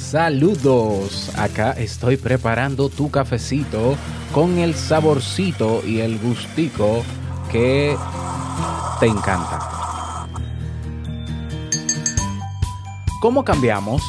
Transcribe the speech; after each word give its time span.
Saludos, 0.00 1.30
acá 1.36 1.72
estoy 1.72 2.16
preparando 2.16 2.88
tu 2.88 3.10
cafecito 3.10 3.96
con 4.32 4.58
el 4.58 4.74
saborcito 4.74 5.82
y 5.86 6.00
el 6.00 6.18
gustico 6.18 7.04
que 7.52 7.96
te 8.98 9.06
encanta. 9.06 10.26
¿Cómo 13.20 13.44
cambiamos? 13.44 14.02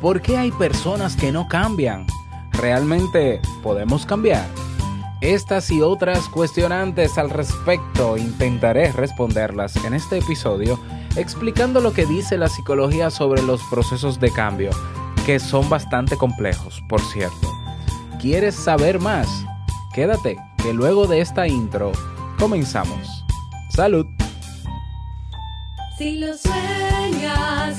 ¿Por 0.00 0.20
qué 0.20 0.36
hay 0.36 0.52
personas 0.52 1.16
que 1.16 1.32
no 1.32 1.48
cambian? 1.48 2.06
¿Realmente 2.52 3.40
podemos 3.62 4.06
cambiar? 4.06 4.46
Estas 5.22 5.70
y 5.70 5.80
otras 5.80 6.28
cuestionantes 6.28 7.18
al 7.18 7.30
respecto 7.30 8.18
intentaré 8.18 8.92
responderlas 8.92 9.74
en 9.84 9.94
este 9.94 10.18
episodio 10.18 10.78
explicando 11.16 11.80
lo 11.80 11.92
que 11.92 12.06
dice 12.06 12.38
la 12.38 12.48
psicología 12.48 13.10
sobre 13.10 13.42
los 13.42 13.60
procesos 13.64 14.20
de 14.20 14.30
cambio 14.30 14.70
que 15.26 15.38
son 15.38 15.68
bastante 15.68 16.16
complejos, 16.16 16.82
por 16.88 17.00
cierto. 17.00 17.48
¿Quieres 18.20 18.54
saber 18.54 19.00
más? 19.00 19.28
Quédate, 19.92 20.36
que 20.62 20.72
luego 20.72 21.06
de 21.06 21.20
esta 21.20 21.46
intro 21.48 21.92
comenzamos. 22.38 23.24
¡Salud! 23.70 24.06
Si 25.98 26.20
sueñas, 26.20 27.78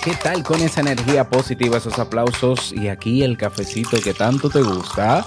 ¿Qué 0.00 0.14
tal 0.22 0.44
con 0.44 0.60
esa 0.60 0.82
energía 0.82 1.28
positiva, 1.28 1.78
esos 1.78 1.98
aplausos 1.98 2.72
y 2.72 2.86
aquí 2.86 3.24
el 3.24 3.36
cafecito 3.36 4.00
que 4.00 4.14
tanto 4.14 4.48
te 4.48 4.62
gusta? 4.62 5.26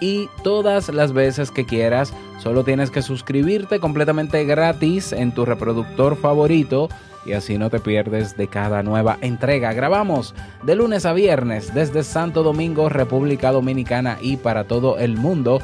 y 0.00 0.28
todas 0.42 0.88
las 0.88 1.12
veces 1.12 1.50
que 1.50 1.66
quieras. 1.66 2.12
Solo 2.38 2.64
tienes 2.64 2.90
que 2.90 3.02
suscribirte 3.02 3.80
completamente 3.80 4.44
gratis 4.44 5.12
en 5.12 5.32
tu 5.32 5.44
reproductor 5.44 6.16
favorito 6.16 6.88
y 7.24 7.32
así 7.32 7.58
no 7.58 7.70
te 7.70 7.80
pierdes 7.80 8.36
de 8.36 8.46
cada 8.46 8.82
nueva 8.82 9.18
entrega. 9.20 9.72
Grabamos 9.72 10.34
de 10.62 10.76
lunes 10.76 11.06
a 11.06 11.12
viernes 11.12 11.74
desde 11.74 12.04
Santo 12.04 12.42
Domingo, 12.42 12.88
República 12.88 13.50
Dominicana 13.50 14.18
y 14.20 14.36
para 14.36 14.64
todo 14.64 14.98
el 14.98 15.16
mundo. 15.16 15.60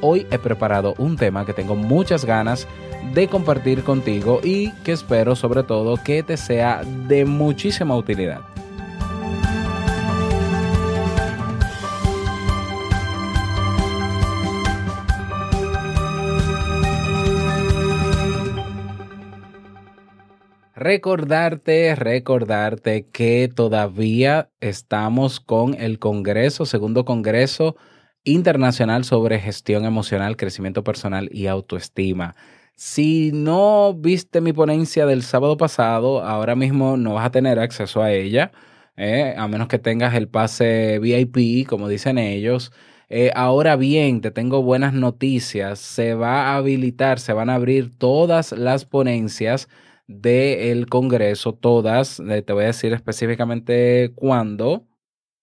Hoy 0.00 0.26
he 0.30 0.38
preparado 0.38 0.94
un 0.98 1.16
tema 1.16 1.44
que 1.44 1.52
tengo 1.52 1.74
muchas 1.74 2.24
ganas 2.24 2.66
de 3.12 3.28
compartir 3.28 3.82
contigo 3.82 4.40
y 4.42 4.70
que 4.84 4.92
espero 4.92 5.34
sobre 5.34 5.62
todo 5.62 5.96
que 6.02 6.22
te 6.22 6.36
sea 6.36 6.82
de 7.08 7.24
muchísima 7.24 7.96
utilidad. 7.96 8.49
Recordarte, 20.80 21.94
recordarte 21.94 23.06
que 23.12 23.50
todavía 23.54 24.48
estamos 24.60 25.38
con 25.38 25.74
el 25.74 25.98
Congreso, 25.98 26.64
segundo 26.64 27.04
Congreso 27.04 27.76
Internacional 28.24 29.04
sobre 29.04 29.40
Gestión 29.40 29.84
Emocional, 29.84 30.38
Crecimiento 30.38 30.82
Personal 30.82 31.28
y 31.30 31.48
Autoestima. 31.48 32.34
Si 32.76 33.30
no 33.34 33.92
viste 33.92 34.40
mi 34.40 34.54
ponencia 34.54 35.04
del 35.04 35.22
sábado 35.22 35.58
pasado, 35.58 36.22
ahora 36.22 36.56
mismo 36.56 36.96
no 36.96 37.12
vas 37.12 37.26
a 37.26 37.30
tener 37.30 37.58
acceso 37.58 38.00
a 38.00 38.10
ella, 38.10 38.50
eh, 38.96 39.34
a 39.36 39.48
menos 39.48 39.68
que 39.68 39.78
tengas 39.78 40.14
el 40.14 40.28
pase 40.28 40.98
VIP, 40.98 41.68
como 41.68 41.88
dicen 41.88 42.16
ellos. 42.16 42.72
Eh, 43.10 43.30
ahora 43.34 43.76
bien, 43.76 44.22
te 44.22 44.30
tengo 44.30 44.62
buenas 44.62 44.94
noticias. 44.94 45.78
Se 45.78 46.14
va 46.14 46.52
a 46.52 46.56
habilitar, 46.56 47.18
se 47.20 47.34
van 47.34 47.50
a 47.50 47.56
abrir 47.56 47.98
todas 47.98 48.52
las 48.52 48.86
ponencias 48.86 49.68
del 50.10 50.86
Congreso, 50.86 51.54
todas. 51.54 52.18
Eh, 52.20 52.42
te 52.42 52.52
voy 52.52 52.64
a 52.64 52.68
decir 52.68 52.92
específicamente 52.92 54.10
cuándo. 54.16 54.86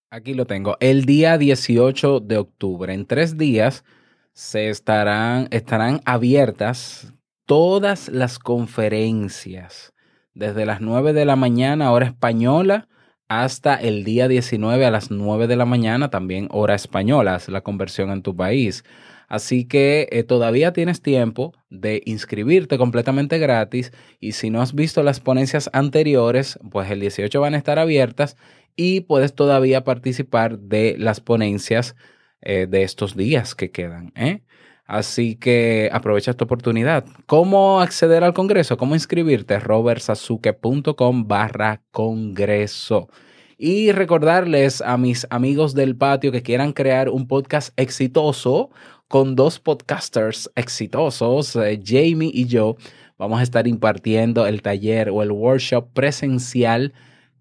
Aquí 0.10 0.34
lo 0.34 0.46
tengo. 0.46 0.76
El 0.82 1.06
día 1.06 1.38
18 1.38 2.20
de 2.20 2.38
octubre. 2.38 2.94
En 2.94 3.06
tres 3.06 3.38
días 3.38 3.86
se 4.34 4.70
estarán, 4.70 5.48
estarán 5.52 6.02
abiertas 6.06 7.14
todas 7.46 8.10
las 8.10 8.40
conferencias. 8.40 9.94
Desde 10.34 10.66
las 10.66 10.82
9 10.82 11.14
de 11.14 11.26
la 11.26 11.36
mañana, 11.36 11.92
hora 11.92 12.08
española, 12.08 12.88
hasta 13.30 13.76
el 13.76 14.04
día 14.04 14.28
19 14.28 14.86
a 14.86 14.92
las 14.92 15.12
9 15.12 15.48
de 15.48 15.56
la 15.56 15.66
mañana, 15.66 16.10
también 16.10 16.48
hora 16.52 16.76
española, 16.76 17.36
haz 17.36 17.48
la 17.50 17.62
conversión 17.62 18.12
en 18.12 18.22
tu 18.22 18.36
país. 18.36 18.84
Así 19.28 19.66
que 19.66 20.08
eh, 20.12 20.24
todavía 20.24 20.72
tienes 20.72 21.02
tiempo 21.02 21.54
de 21.70 22.02
inscribirte 22.06 22.78
completamente 22.78 23.40
gratis 23.40 23.92
y 24.20 24.32
si 24.32 24.50
no 24.50 24.62
has 24.62 24.74
visto 24.74 25.04
las 25.04 25.20
ponencias 25.20 25.70
anteriores, 25.74 26.58
pues 26.72 26.90
el 26.90 27.02
18 27.02 27.40
van 27.42 27.54
a 27.54 27.58
estar 27.58 27.78
abiertas 27.78 28.38
y 28.78 29.02
puedes 29.02 29.36
todavía 29.36 29.84
participar 29.84 30.60
de 30.60 30.96
las 30.98 31.20
ponencias 31.20 31.96
eh, 32.42 32.68
de 32.70 32.84
estos 32.84 33.18
días 33.18 33.54
que 33.54 33.72
quedan. 33.72 34.14
¿eh? 34.16 34.44
Así 34.86 35.36
que 35.36 35.90
aprovecha 35.92 36.32
esta 36.32 36.46
oportunidad. 36.46 37.06
¿Cómo 37.26 37.82
acceder 37.82 38.24
al 38.24 38.34
Congreso? 38.34 38.78
¿Cómo 38.78 38.96
inscribirte? 38.96 39.60
robertsazuke.com 39.60 41.28
barra 41.28 41.82
Congreso. 41.92 43.10
Y 43.58 43.92
recordarles 43.92 44.82
a 44.82 44.98
mis 44.98 45.28
amigos 45.32 45.74
del 45.74 45.98
patio 45.98 46.32
que 46.32 46.44
quieran 46.44 46.72
crear 46.72 47.10
un 47.10 47.28
podcast 47.28 47.74
exitoso 47.76 48.70
con 49.08 49.36
dos 49.36 49.60
podcasters 49.60 50.52
exitosos, 50.56 51.56
eh, 51.56 51.82
Jamie 51.84 52.32
y 52.34 52.46
yo, 52.46 52.76
vamos 53.18 53.40
a 53.40 53.44
estar 53.44 53.68
impartiendo 53.68 54.46
el 54.46 54.62
taller 54.62 55.10
o 55.10 55.24
el 55.24 55.32
workshop 55.32 55.92
presencial. 55.94 56.94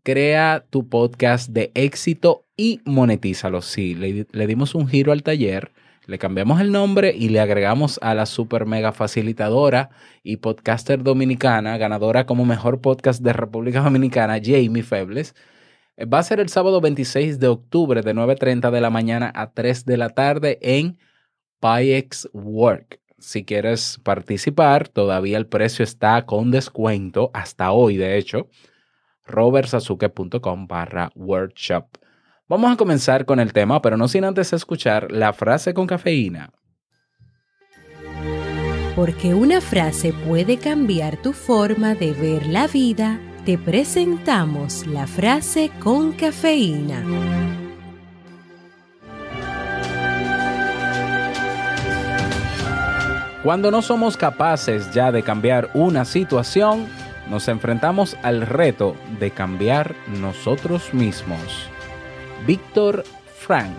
Crea 0.03 0.65
tu 0.71 0.89
podcast 0.89 1.51
de 1.51 1.73
éxito 1.75 2.45
y 2.57 2.81
monetízalo. 2.85 3.63
Sí, 3.63 3.97
le, 3.97 4.27
le 4.31 4.47
dimos 4.47 4.77
un 4.77 4.87
giro 4.87 5.11
al 5.11 5.25
taller. 5.25 5.73
Le 6.07 6.19
cambiamos 6.19 6.61
el 6.61 6.71
nombre 6.71 7.13
y 7.17 7.31
le 7.31 7.41
agregamos 7.41 7.99
a 8.01 8.15
la 8.15 8.27
super 8.27 8.65
mega 8.65 8.93
facilitadora 8.93 9.91
y 10.23 10.37
podcaster 10.37 11.03
dominicana, 11.03 11.77
ganadora 11.79 12.27
como 12.27 12.45
mejor 12.45 12.81
podcast 12.81 13.21
de 13.23 13.33
República 13.33 13.81
Dominicana, 13.81 14.39
Jamie 14.41 14.85
Febles. 14.85 15.35
Va 16.01 16.21
a 16.21 16.23
ser 16.23 16.39
el 16.39 16.49
sábado 16.49 16.81
26 16.81 17.41
de 17.41 17.49
octubre 17.49 18.03
de 18.03 18.15
9.30 18.15 18.71
de 18.71 18.81
la 18.81 18.91
mañana 18.91 19.33
a 19.35 19.51
3 19.51 19.85
de 19.85 19.97
la 19.97 20.11
tarde 20.11 20.59
en 20.62 20.97
PyX 21.61 22.29
Work. 22.32 23.00
Si 23.19 23.44
quieres 23.44 23.99
participar, 24.03 24.88
todavía 24.88 25.38
el 25.38 25.47
precio 25.47 25.82
está 25.82 26.26
con 26.26 26.50
descuento 26.50 27.31
hasta 27.32 27.73
hoy, 27.73 27.97
de 27.97 28.19
hecho, 28.19 28.49
robertsazuke.com 29.25 30.67
barra 30.67 31.11
workshop. 31.14 31.87
Vamos 32.49 32.73
a 32.73 32.76
comenzar 32.76 33.25
con 33.25 33.41
el 33.41 33.53
tema, 33.53 33.82
pero 33.82 33.97
no 33.97 34.06
sin 34.06 34.25
antes 34.25 34.53
escuchar 34.53 35.11
la 35.11 35.32
frase 35.32 35.75
con 35.75 35.87
cafeína. 35.87 36.53
Porque 38.94 39.35
una 39.35 39.61
frase 39.61 40.12
puede 40.12 40.59
cambiar 40.59 41.20
tu 41.20 41.32
forma 41.32 41.94
de 41.94 42.12
ver 42.12 42.47
la 42.47 42.67
vida, 42.67 43.20
te 43.44 43.59
presentamos 43.59 44.87
la 44.87 45.06
frase 45.06 45.70
con 45.81 46.12
cafeína. 46.12 47.66
Cuando 53.47 53.71
no 53.71 53.81
somos 53.81 54.17
capaces 54.17 54.93
ya 54.93 55.13
de 55.13 55.23
cambiar 55.23 55.71
una 55.73 56.05
situación, 56.05 56.89
nos 57.31 57.47
enfrentamos 57.47 58.17
al 58.25 58.41
reto 58.41 58.97
de 59.21 59.31
cambiar 59.31 59.95
nosotros 60.21 60.93
mismos. 60.93 61.71
Víctor 62.45 63.05
Frank. 63.37 63.73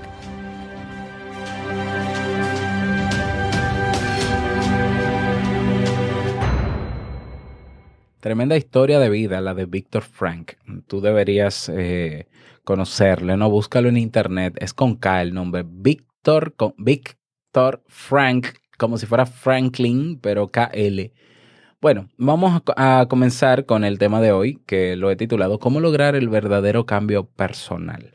Tremenda 8.22 8.56
historia 8.56 9.00
de 9.02 9.10
vida 9.10 9.42
la 9.42 9.54
de 9.54 9.66
Víctor 9.66 10.04
Frank. 10.04 10.54
Tú 10.88 11.02
deberías 11.02 11.68
eh, 11.68 12.30
conocerle, 12.64 13.36
no 13.36 13.50
búscalo 13.50 13.90
en 13.90 13.98
internet. 13.98 14.56
Es 14.62 14.74
con 14.74 14.96
K 14.96 15.22
el 15.22 15.34
nombre. 15.34 15.66
Víctor, 15.68 16.56
Víctor 16.78 17.84
Frank, 17.88 18.48
como 18.78 18.98
si 18.98 19.06
fuera 19.06 19.26
Franklin, 19.26 20.20
pero 20.20 20.52
KL. 20.52 21.12
Bueno, 21.82 22.10
vamos 22.18 22.62
a, 22.76 23.06
comenzar 23.08 23.66
con 23.66 23.84
el 23.84 24.00
tema 24.00 24.20
de 24.22 24.32
hoy, 24.32 24.60
que 24.66 24.96
lo 24.96 25.12
he 25.12 25.16
titulado 25.16 25.60
¿Cómo 25.60 25.80
lograr 25.80 26.16
el 26.16 26.28
verdadero 26.30 26.86
cambio 26.86 27.26
personal? 27.28 28.12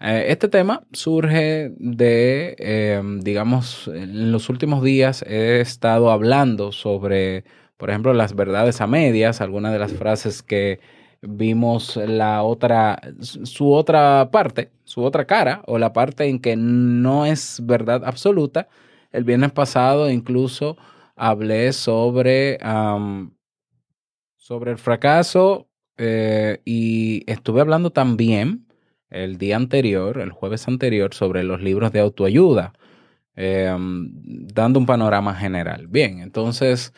Eh, 0.00 0.26
este 0.28 0.48
tema 0.48 0.84
surge 0.92 1.72
de, 1.78 2.54
eh, 2.58 3.02
digamos, 3.20 3.88
en 3.88 4.32
los 4.32 4.48
últimos 4.48 4.82
días 4.84 5.22
he 5.22 5.60
estado 5.60 6.10
hablando 6.10 6.72
sobre, 6.72 7.44
por 7.76 7.90
ejemplo, 7.90 8.12
las 8.14 8.34
verdades 8.34 8.80
a 8.80 8.86
medias, 8.86 9.40
algunas 9.40 9.72
de 9.72 9.78
las 9.78 9.92
frases 9.92 10.42
que 10.42 10.80
vimos 11.22 11.96
la 11.96 12.42
otra, 12.42 13.00
su 13.20 13.72
otra 13.72 14.30
parte, 14.32 14.70
su 14.84 15.02
otra 15.02 15.24
cara, 15.24 15.62
o 15.66 15.78
la 15.78 15.92
parte 15.92 16.26
en 16.26 16.40
que 16.40 16.56
no 16.56 17.26
es 17.26 17.60
verdad 17.64 18.02
absoluta. 18.04 18.68
El 19.12 19.24
viernes 19.24 19.52
pasado 19.52 20.10
incluso 20.10 20.76
hablé 21.14 21.72
sobre, 21.72 22.58
sobre 24.36 24.70
el 24.70 24.78
fracaso 24.78 25.68
eh, 25.98 26.60
y 26.64 27.30
estuve 27.30 27.60
hablando 27.60 27.90
también 27.90 28.66
el 29.10 29.36
día 29.36 29.56
anterior, 29.56 30.18
el 30.18 30.32
jueves 30.32 30.66
anterior, 30.66 31.12
sobre 31.12 31.44
los 31.44 31.60
libros 31.60 31.92
de 31.92 32.00
autoayuda, 32.00 32.72
eh, 33.36 33.70
dando 33.78 34.78
un 34.80 34.86
panorama 34.86 35.34
general. 35.34 35.86
Bien, 35.86 36.20
entonces 36.20 36.94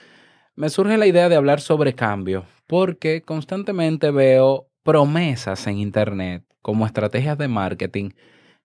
me 0.54 0.68
surge 0.68 0.96
la 0.96 1.08
idea 1.08 1.28
de 1.28 1.34
hablar 1.34 1.60
sobre 1.60 1.94
cambio, 1.94 2.44
porque 2.68 3.22
constantemente 3.22 4.12
veo 4.12 4.68
promesas 4.84 5.66
en 5.66 5.78
Internet 5.78 6.44
como 6.62 6.86
estrategias 6.86 7.36
de 7.36 7.48
marketing 7.48 8.10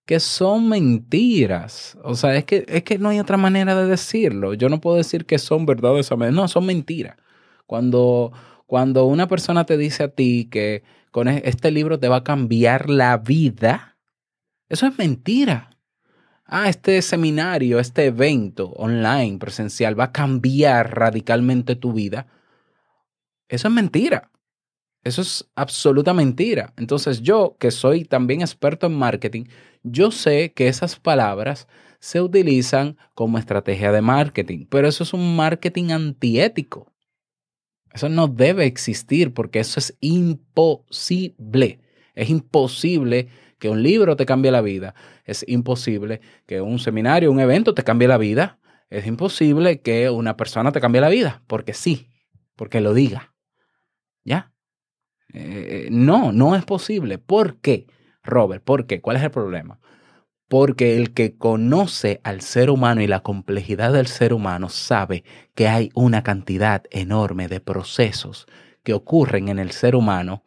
que 0.10 0.20
son 0.20 0.68
mentiras. 0.70 1.96
O 2.04 2.16
sea, 2.16 2.36
es 2.36 2.44
que, 2.44 2.66
es 2.68 2.82
que 2.82 2.98
no 2.98 3.10
hay 3.10 3.20
otra 3.20 3.38
manera 3.38 3.76
de 3.76 3.86
decirlo. 3.86 4.56
Yo 4.56 4.68
no 4.68 4.82
puedo 4.82 4.98
decir 4.98 5.28
que 5.28 5.38
son 5.38 5.68
verdades. 5.68 6.10
No, 6.34 6.48
son 6.48 6.66
mentiras. 6.66 7.16
Cuando, 7.68 8.32
cuando 8.66 9.06
una 9.06 9.28
persona 9.28 9.68
te 9.68 9.78
dice 9.78 10.02
a 10.02 10.08
ti 10.08 10.48
que 10.50 10.82
con 11.12 11.28
e- 11.28 11.44
este 11.46 11.70
libro 11.70 12.00
te 12.00 12.08
va 12.08 12.16
a 12.16 12.24
cambiar 12.24 12.90
la 12.90 13.18
vida, 13.18 14.00
eso 14.68 14.88
es 14.88 14.98
mentira. 14.98 15.78
Ah, 16.44 16.70
este 16.70 17.04
seminario, 17.04 17.78
este 17.78 18.06
evento 18.06 18.70
online, 18.78 19.38
presencial, 19.38 20.00
va 20.00 20.06
a 20.06 20.12
cambiar 20.12 20.98
radicalmente 20.98 21.76
tu 21.76 21.94
vida. 21.94 22.26
Eso 23.48 23.68
es 23.68 23.74
mentira. 23.76 24.32
Eso 25.04 25.22
es 25.22 25.50
absoluta 25.56 26.14
mentira. 26.14 26.74
Entonces 26.78 27.22
yo, 27.22 27.56
que 27.60 27.70
soy 27.72 28.06
también 28.06 28.42
experto 28.42 28.88
en 28.88 28.94
marketing, 28.94 29.46
yo 29.84 30.12
sé 30.12 30.54
que 30.54 30.68
esas 30.68 31.00
palabras 31.00 31.68
se 32.00 32.22
utilizan 32.22 32.98
como 33.14 33.38
estrategia 33.38 33.92
de 33.92 34.02
marketing, 34.02 34.66
pero 34.70 34.88
eso 34.88 35.04
es 35.04 35.14
un 35.14 35.36
marketing 35.36 35.92
antiético. 35.92 36.92
Eso 37.94 38.08
no 38.08 38.28
debe 38.28 38.66
existir 38.66 39.34
porque 39.34 39.60
eso 39.60 39.80
es 39.80 39.98
imposible. 40.00 41.80
Es 42.16 42.30
imposible 42.30 43.30
que 43.58 43.70
un 43.70 43.84
libro 43.84 44.16
te 44.16 44.26
cambie 44.26 44.52
la 44.52 44.62
vida. 44.62 44.96
Es 45.26 45.44
imposible 45.48 46.22
que 46.46 46.62
un 46.62 46.80
seminario, 46.80 47.32
un 47.32 47.40
evento 47.40 47.74
te 47.74 47.84
cambie 47.84 48.08
la 48.08 48.18
vida. 48.18 48.60
Es 48.90 49.06
imposible 49.06 49.82
que 49.82 50.10
una 50.10 50.38
persona 50.38 50.72
te 50.72 50.82
cambie 50.82 51.02
la 51.02 51.10
vida, 51.10 51.44
porque 51.48 51.74
sí, 51.74 52.08
porque 52.56 52.82
lo 52.82 52.94
diga. 52.94 53.34
¿Ya? 54.24 54.54
Eh, 55.34 55.90
no, 55.92 56.32
no 56.32 56.56
es 56.56 56.66
posible. 56.66 57.18
¿Por 57.18 57.58
qué, 57.58 57.88
Robert? 58.30 58.64
¿Por 58.64 58.86
qué? 58.86 59.02
¿Cuál 59.02 59.18
es 59.18 59.24
el 59.24 59.32
problema? 59.32 59.80
Porque 60.48 60.98
el 60.98 61.14
que 61.14 61.38
conoce 61.38 62.22
al 62.24 62.42
ser 62.42 62.70
humano 62.70 63.02
y 63.02 63.08
la 63.08 63.22
complejidad 63.22 63.94
del 63.94 64.08
ser 64.08 64.34
humano 64.34 64.70
sabe 64.70 65.24
que 65.54 65.68
hay 65.68 65.92
una 65.94 66.24
cantidad 66.24 66.84
enorme 66.90 67.48
de 67.48 67.60
procesos 67.60 68.48
que 68.84 68.94
ocurren 68.94 69.50
en 69.50 69.60
el 69.60 69.72
ser 69.72 69.96
humano, 69.96 70.44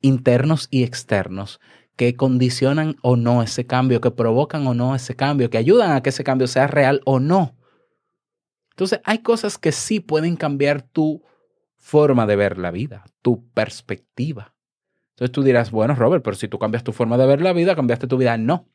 internos 0.00 0.68
y 0.70 0.82
externos, 0.82 1.60
que 1.96 2.14
condicionan 2.14 2.96
o 3.02 3.16
no 3.16 3.42
ese 3.42 3.66
cambio, 3.66 4.00
que 4.00 4.10
provocan 4.10 4.66
o 4.66 4.74
no 4.74 4.94
ese 4.94 5.16
cambio, 5.16 5.48
que 5.48 5.58
ayudan 5.58 5.92
a 5.92 6.02
que 6.02 6.10
ese 6.10 6.24
cambio 6.24 6.46
sea 6.46 6.66
real 6.66 7.00
o 7.06 7.18
no. 7.20 7.56
Entonces, 8.70 9.00
hay 9.04 9.20
cosas 9.20 9.56
que 9.56 9.72
sí 9.72 10.00
pueden 10.00 10.36
cambiar 10.36 10.82
tu 10.82 11.22
forma 11.78 12.26
de 12.26 12.36
ver 12.36 12.58
la 12.58 12.70
vida, 12.70 13.04
tu 13.22 13.48
perspectiva. 13.52 14.55
Entonces 15.16 15.32
tú 15.32 15.42
dirás, 15.42 15.70
bueno, 15.70 15.94
Robert, 15.94 16.22
pero 16.22 16.36
si 16.36 16.46
tú 16.46 16.58
cambias 16.58 16.84
tu 16.84 16.92
forma 16.92 17.16
de 17.16 17.26
ver 17.26 17.40
la 17.40 17.54
vida, 17.54 17.74
cambiaste 17.74 18.06
tu 18.06 18.18
vida. 18.18 18.36
No. 18.36 18.68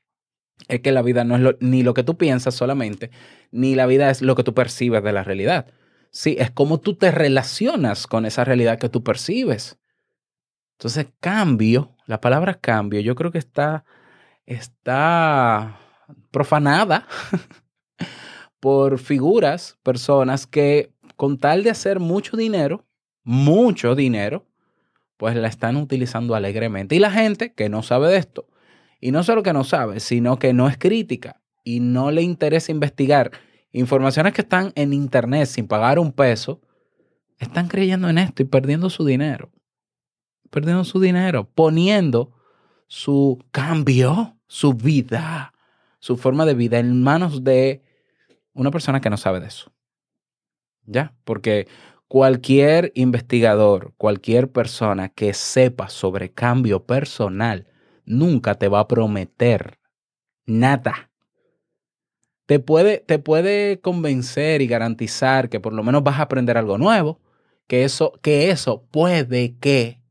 Es 0.68 0.80
que 0.82 0.92
la 0.92 1.04
vida 1.04 1.24
no 1.24 1.36
es 1.36 1.42
lo- 1.42 1.58
ni 1.60 1.84
lo 1.84 1.94
que 1.94 2.04
tú 2.04 2.18
piensas 2.18 2.56
solamente, 2.56 3.12
ni 3.52 3.76
la 3.76 3.86
vida 3.86 4.10
es 4.10 4.24
lo 4.24 4.36
que 4.36 4.44
tú 4.44 4.54
percibes 4.56 5.04
de 5.04 5.14
la 5.14 5.24
realidad. 5.24 5.68
Sí, 6.12 6.36
es 6.40 6.50
cómo 6.50 6.80
tú 6.80 6.96
te 6.96 7.12
relacionas 7.12 8.08
con 8.08 8.26
esa 8.26 8.44
realidad 8.44 8.80
que 8.80 8.90
tú 8.90 9.04
percibes. 9.04 9.80
Entonces, 10.80 11.08
cambio, 11.20 11.96
la 12.08 12.20
palabra 12.22 12.56
cambio, 12.56 13.02
yo 13.02 13.14
creo 13.14 13.32
que 13.32 13.38
está, 13.38 13.86
está 14.48 15.80
profanada 16.32 17.08
por 18.60 18.98
figuras, 19.00 19.78
personas 19.84 20.48
que 20.48 20.92
con 21.16 21.38
tal 21.38 21.64
de 21.64 21.70
hacer 21.70 22.00
mucho 22.00 22.36
dinero, 22.36 22.88
mucho 23.24 23.94
dinero, 23.94 24.48
pues 25.22 25.36
la 25.36 25.48
están 25.48 25.78
utilizando 25.78 26.34
alegremente. 26.34 26.96
Y 26.96 27.00
la 27.00 27.12
gente 27.12 27.54
que 27.54 27.70
no 27.70 27.84
sabe 27.84 28.10
de 28.10 28.18
esto, 28.18 28.48
y 29.00 29.12
no 29.12 29.22
solo 29.22 29.44
que 29.44 29.54
no 29.54 29.64
sabe, 29.64 30.00
sino 30.00 30.40
que 30.40 30.52
no 30.52 30.68
es 30.68 30.80
crítica 30.80 31.44
y 31.64 31.80
no 31.80 32.10
le 32.10 32.24
interesa 32.24 32.72
investigar 32.72 33.30
informaciones 33.72 34.34
que 34.34 34.42
están 34.42 34.72
en 34.74 34.94
internet 34.94 35.46
sin 35.46 35.68
pagar 35.68 36.00
un 36.00 36.12
peso, 36.12 36.60
están 37.38 37.68
creyendo 37.68 38.10
en 38.10 38.18
esto 38.18 38.42
y 38.42 38.46
perdiendo 38.46 38.90
su 38.90 39.06
dinero. 39.06 39.52
Perdiendo 40.50 40.84
su 40.86 41.00
dinero, 41.00 41.48
poniendo 41.54 42.34
su 42.88 43.46
cambio, 43.52 44.40
su 44.48 44.74
vida, 44.74 45.54
su 46.00 46.18
forma 46.18 46.48
de 46.48 46.56
vida 46.56 46.80
en 46.80 47.04
manos 47.04 47.44
de 47.44 47.84
una 48.54 48.72
persona 48.72 49.02
que 49.02 49.12
no 49.12 49.18
sabe 49.18 49.40
de 49.40 49.50
eso. 49.50 49.72
¿Ya? 50.88 51.14
Porque 51.26 51.68
cualquier 52.12 52.92
investigador, 52.94 53.94
cualquier 53.96 54.52
persona 54.52 55.08
que 55.08 55.34
sepa 55.34 55.88
sobre 55.88 56.30
cambio 56.30 56.86
personal, 56.86 57.68
nunca 58.04 58.56
te 58.56 58.68
va 58.68 58.82
a 58.82 58.88
prometer 58.90 59.80
nada. 60.46 61.10
Te 62.48 62.60
puede, 62.60 62.98
te 62.98 63.18
puede 63.18 63.80
convencer 63.80 64.62
y 64.62 64.68
garantizar 64.68 65.48
que 65.48 65.62
por 65.62 65.72
lo 65.72 65.84
menos 65.84 66.04
vas 66.04 66.20
a 66.20 66.24
aprender 66.24 66.58
algo 66.58 66.78
nuevo, 66.78 67.22
que 67.66 67.86
eso, 67.86 68.12
que 68.22 68.50
eso 68.50 68.84
puede 68.92 69.56
que 69.60 70.02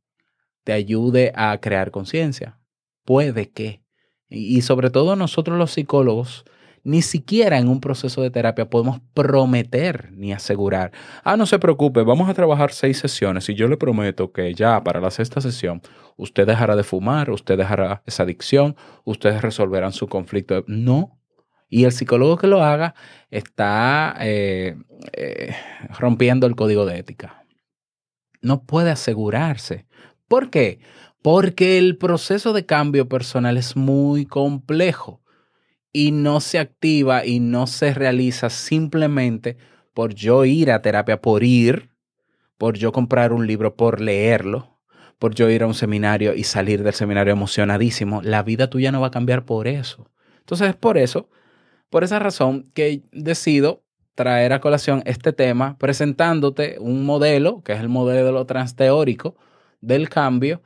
te 0.64 0.72
ayude 0.72 1.34
a 1.36 1.60
crear 1.60 1.90
conciencia. 1.90 2.58
Puede 3.04 3.50
que. 3.50 3.82
Y, 4.30 4.56
y 4.56 4.62
sobre 4.62 4.88
todo 4.88 5.16
nosotros 5.16 5.58
los 5.58 5.72
psicólogos, 5.72 6.46
ni 6.82 7.02
siquiera 7.02 7.58
en 7.58 7.68
un 7.68 7.80
proceso 7.80 8.22
de 8.22 8.30
terapia 8.30 8.70
podemos 8.70 9.00
prometer 9.14 10.10
ni 10.12 10.32
asegurar. 10.32 10.92
Ah, 11.24 11.36
no 11.36 11.46
se 11.46 11.58
preocupe, 11.58 12.02
vamos 12.02 12.28
a 12.28 12.34
trabajar 12.34 12.72
seis 12.72 12.98
sesiones 12.98 13.48
y 13.48 13.54
yo 13.54 13.68
le 13.68 13.76
prometo 13.76 14.32
que 14.32 14.54
ya 14.54 14.82
para 14.82 15.00
la 15.00 15.10
sexta 15.10 15.40
sesión 15.40 15.82
usted 16.16 16.46
dejará 16.46 16.76
de 16.76 16.82
fumar, 16.82 17.30
usted 17.30 17.58
dejará 17.58 18.02
esa 18.06 18.22
adicción, 18.22 18.76
ustedes 19.04 19.42
resolverán 19.42 19.92
su 19.92 20.08
conflicto. 20.08 20.64
No. 20.66 21.18
Y 21.68 21.84
el 21.84 21.92
psicólogo 21.92 22.36
que 22.36 22.48
lo 22.48 22.64
haga 22.64 22.94
está 23.30 24.16
eh, 24.20 24.76
eh, 25.12 25.54
rompiendo 25.98 26.46
el 26.46 26.56
código 26.56 26.84
de 26.84 26.98
ética. 26.98 27.44
No 28.42 28.64
puede 28.64 28.90
asegurarse. 28.90 29.86
¿Por 30.26 30.50
qué? 30.50 30.80
Porque 31.22 31.78
el 31.78 31.96
proceso 31.96 32.52
de 32.52 32.66
cambio 32.66 33.08
personal 33.08 33.56
es 33.56 33.76
muy 33.76 34.26
complejo 34.26 35.20
y 35.92 36.12
no 36.12 36.40
se 36.40 36.58
activa 36.58 37.24
y 37.24 37.40
no 37.40 37.66
se 37.66 37.94
realiza 37.94 38.50
simplemente 38.50 39.56
por 39.94 40.14
yo 40.14 40.44
ir 40.44 40.70
a 40.70 40.82
terapia 40.82 41.20
por 41.20 41.42
ir, 41.42 41.90
por 42.58 42.76
yo 42.76 42.92
comprar 42.92 43.32
un 43.32 43.46
libro 43.46 43.74
por 43.74 44.00
leerlo, 44.00 44.78
por 45.18 45.34
yo 45.34 45.50
ir 45.50 45.62
a 45.62 45.66
un 45.66 45.74
seminario 45.74 46.34
y 46.34 46.44
salir 46.44 46.82
del 46.82 46.94
seminario 46.94 47.32
emocionadísimo, 47.32 48.22
la 48.22 48.42
vida 48.42 48.70
tuya 48.70 48.92
no 48.92 49.00
va 49.00 49.08
a 49.08 49.12
cambiar 49.12 49.44
por 49.44 49.66
eso. 49.66 50.10
Entonces 50.38 50.70
es 50.70 50.76
por 50.76 50.96
eso, 50.96 51.28
por 51.90 52.04
esa 52.04 52.18
razón 52.18 52.70
que 52.74 53.02
decido 53.12 53.82
traer 54.14 54.52
a 54.52 54.60
colación 54.60 55.02
este 55.06 55.32
tema 55.32 55.76
presentándote 55.78 56.76
un 56.78 57.04
modelo, 57.04 57.62
que 57.62 57.72
es 57.72 57.80
el 57.80 57.88
modelo 57.88 58.44
transteórico 58.46 59.36
del 59.80 60.08
cambio, 60.08 60.62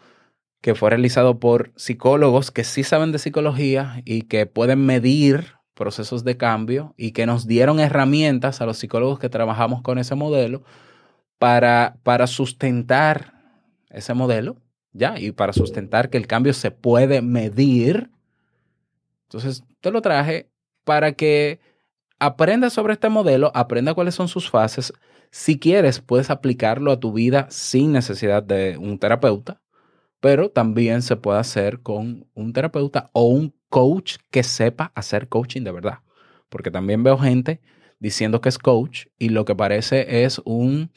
que 0.64 0.74
fue 0.74 0.88
realizado 0.88 1.38
por 1.38 1.72
psicólogos 1.76 2.50
que 2.50 2.64
sí 2.64 2.84
saben 2.84 3.12
de 3.12 3.18
psicología 3.18 4.00
y 4.06 4.22
que 4.22 4.46
pueden 4.46 4.86
medir 4.86 5.56
procesos 5.74 6.24
de 6.24 6.38
cambio 6.38 6.94
y 6.96 7.12
que 7.12 7.26
nos 7.26 7.46
dieron 7.46 7.80
herramientas 7.80 8.62
a 8.62 8.64
los 8.64 8.78
psicólogos 8.78 9.18
que 9.18 9.28
trabajamos 9.28 9.82
con 9.82 9.98
ese 9.98 10.14
modelo 10.14 10.62
para, 11.38 11.98
para 12.02 12.26
sustentar 12.26 13.34
ese 13.90 14.14
modelo, 14.14 14.56
¿ya? 14.94 15.20
Y 15.20 15.32
para 15.32 15.52
sustentar 15.52 16.08
que 16.08 16.16
el 16.16 16.26
cambio 16.26 16.54
se 16.54 16.70
puede 16.70 17.20
medir. 17.20 18.10
Entonces, 19.24 19.64
te 19.82 19.90
lo 19.90 20.00
traje 20.00 20.48
para 20.84 21.12
que 21.12 21.60
aprendas 22.18 22.72
sobre 22.72 22.94
este 22.94 23.10
modelo, 23.10 23.52
aprenda 23.54 23.92
cuáles 23.92 24.14
son 24.14 24.28
sus 24.28 24.48
fases. 24.48 24.94
Si 25.30 25.58
quieres, 25.58 26.00
puedes 26.00 26.30
aplicarlo 26.30 26.90
a 26.90 27.00
tu 27.00 27.12
vida 27.12 27.48
sin 27.50 27.92
necesidad 27.92 28.42
de 28.42 28.78
un 28.78 28.98
terapeuta 28.98 29.60
pero 30.24 30.48
también 30.48 31.02
se 31.02 31.16
puede 31.16 31.38
hacer 31.38 31.80
con 31.82 32.26
un 32.32 32.54
terapeuta 32.54 33.10
o 33.12 33.26
un 33.26 33.54
coach 33.68 34.14
que 34.30 34.42
sepa 34.42 34.90
hacer 34.94 35.28
coaching 35.28 35.64
de 35.64 35.70
verdad. 35.70 35.98
Porque 36.48 36.70
también 36.70 37.02
veo 37.02 37.18
gente 37.18 37.60
diciendo 38.00 38.40
que 38.40 38.48
es 38.48 38.56
coach 38.56 39.04
y 39.18 39.28
lo 39.28 39.44
que 39.44 39.54
parece 39.54 40.24
es 40.24 40.40
un 40.46 40.90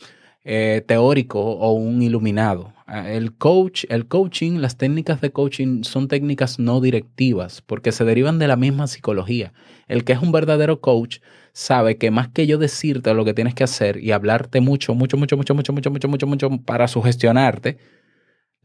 eh, 0.46 0.82
teórico 0.88 1.42
o 1.42 1.74
un 1.74 2.02
iluminado. 2.02 2.74
Ah, 2.86 3.12
El 3.12 3.36
coach, 3.36 3.84
el 3.90 4.08
coaching, 4.08 4.60
las 4.62 4.78
técnicas 4.78 5.20
de 5.20 5.34
coaching 5.34 5.84
son 5.84 6.08
técnicas 6.08 6.58
no 6.58 6.80
directivas 6.80 7.62
porque 7.62 7.92
se 7.92 8.06
derivan 8.06 8.40
de 8.40 8.48
la 8.48 8.56
misma 8.56 8.88
psicología. 8.88 9.52
El 9.90 10.06
que 10.06 10.14
es 10.14 10.22
un 10.22 10.32
verdadero 10.32 10.80
coach 10.80 11.18
sabe 11.52 11.98
que 11.98 12.12
más 12.12 12.30
que 12.30 12.48
yo 12.48 12.58
decirte 12.58 13.14
lo 13.14 13.26
que 13.26 13.34
tienes 13.34 13.56
que 13.56 13.66
hacer 13.66 14.02
y 14.02 14.14
hablarte 14.14 14.62
mucho, 14.62 14.96
mucho, 14.96 15.18
mucho, 15.18 15.36
mucho, 15.36 15.54
mucho, 15.54 15.74
mucho, 15.74 15.92
mucho, 15.92 16.08
mucho, 16.08 16.28
mucho 16.28 16.50
para 16.64 16.88
sugestionarte, 16.88 17.78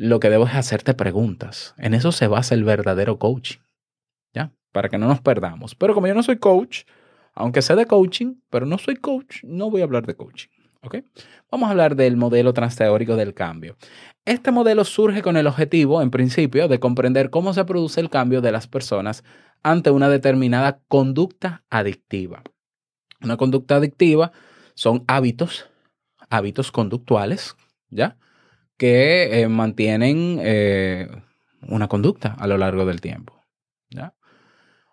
lo 0.03 0.19
que 0.19 0.31
debo 0.31 0.47
es 0.47 0.55
hacerte 0.55 0.95
preguntas. 0.95 1.75
En 1.79 1.95
eso 1.95 2.11
se 2.11 2.27
basa 2.27 2.57
el 2.57 2.65
verdadero 2.65 3.19
coaching. 3.19 3.61
¿Ya? 4.35 4.53
Para 4.73 4.89
que 4.89 4.99
no 4.99 5.07
nos 5.07 5.21
perdamos. 5.21 5.77
Pero 5.77 5.95
como 5.95 6.09
yo 6.09 6.15
no 6.15 6.25
soy 6.25 6.39
coach, 6.39 6.83
aunque 7.35 7.63
sé 7.63 7.77
de 7.77 7.87
coaching, 7.87 8.35
pero 8.51 8.67
no 8.67 8.79
soy 8.79 8.97
coach, 8.97 9.45
no 9.45 9.71
voy 9.71 9.81
a 9.81 9.85
hablar 9.85 10.05
de 10.05 10.17
coaching. 10.17 10.49
¿Ok? 10.83 10.97
Vamos 11.53 11.69
a 11.69 11.71
hablar 11.71 11.95
del 11.95 12.17
modelo 12.17 12.53
transteórico 12.53 13.15
del 13.15 13.33
cambio. 13.33 13.77
Este 14.25 14.51
modelo 14.51 14.85
surge 14.85 15.23
con 15.23 15.37
el 15.37 15.47
objetivo, 15.47 16.03
en 16.03 16.11
principio, 16.11 16.67
de 16.67 16.81
comprender 16.81 17.31
cómo 17.31 17.55
se 17.55 17.65
produce 17.65 18.01
el 18.01 18.11
cambio 18.11 18.41
de 18.41 18.51
las 18.51 18.67
personas 18.67 19.23
ante 19.63 19.93
una 19.93 20.09
determinada 20.09 20.81
conducta 20.89 21.63
adictiva. 21.71 22.43
Una 23.23 23.37
conducta 23.37 23.77
adictiva 23.77 24.33
son 24.75 25.05
hábitos, 25.07 25.71
hábitos 26.29 26.73
conductuales, 26.73 27.55
¿ya? 27.89 28.17
Que 28.77 29.43
eh, 29.43 29.49
mantienen 29.49 30.39
eh, 30.43 31.09
una 31.69 31.89
conducta 31.89 32.35
a 32.39 32.47
lo 32.47 32.59
largo 32.59 32.87
del 32.87 33.01
tiempo. 33.01 33.43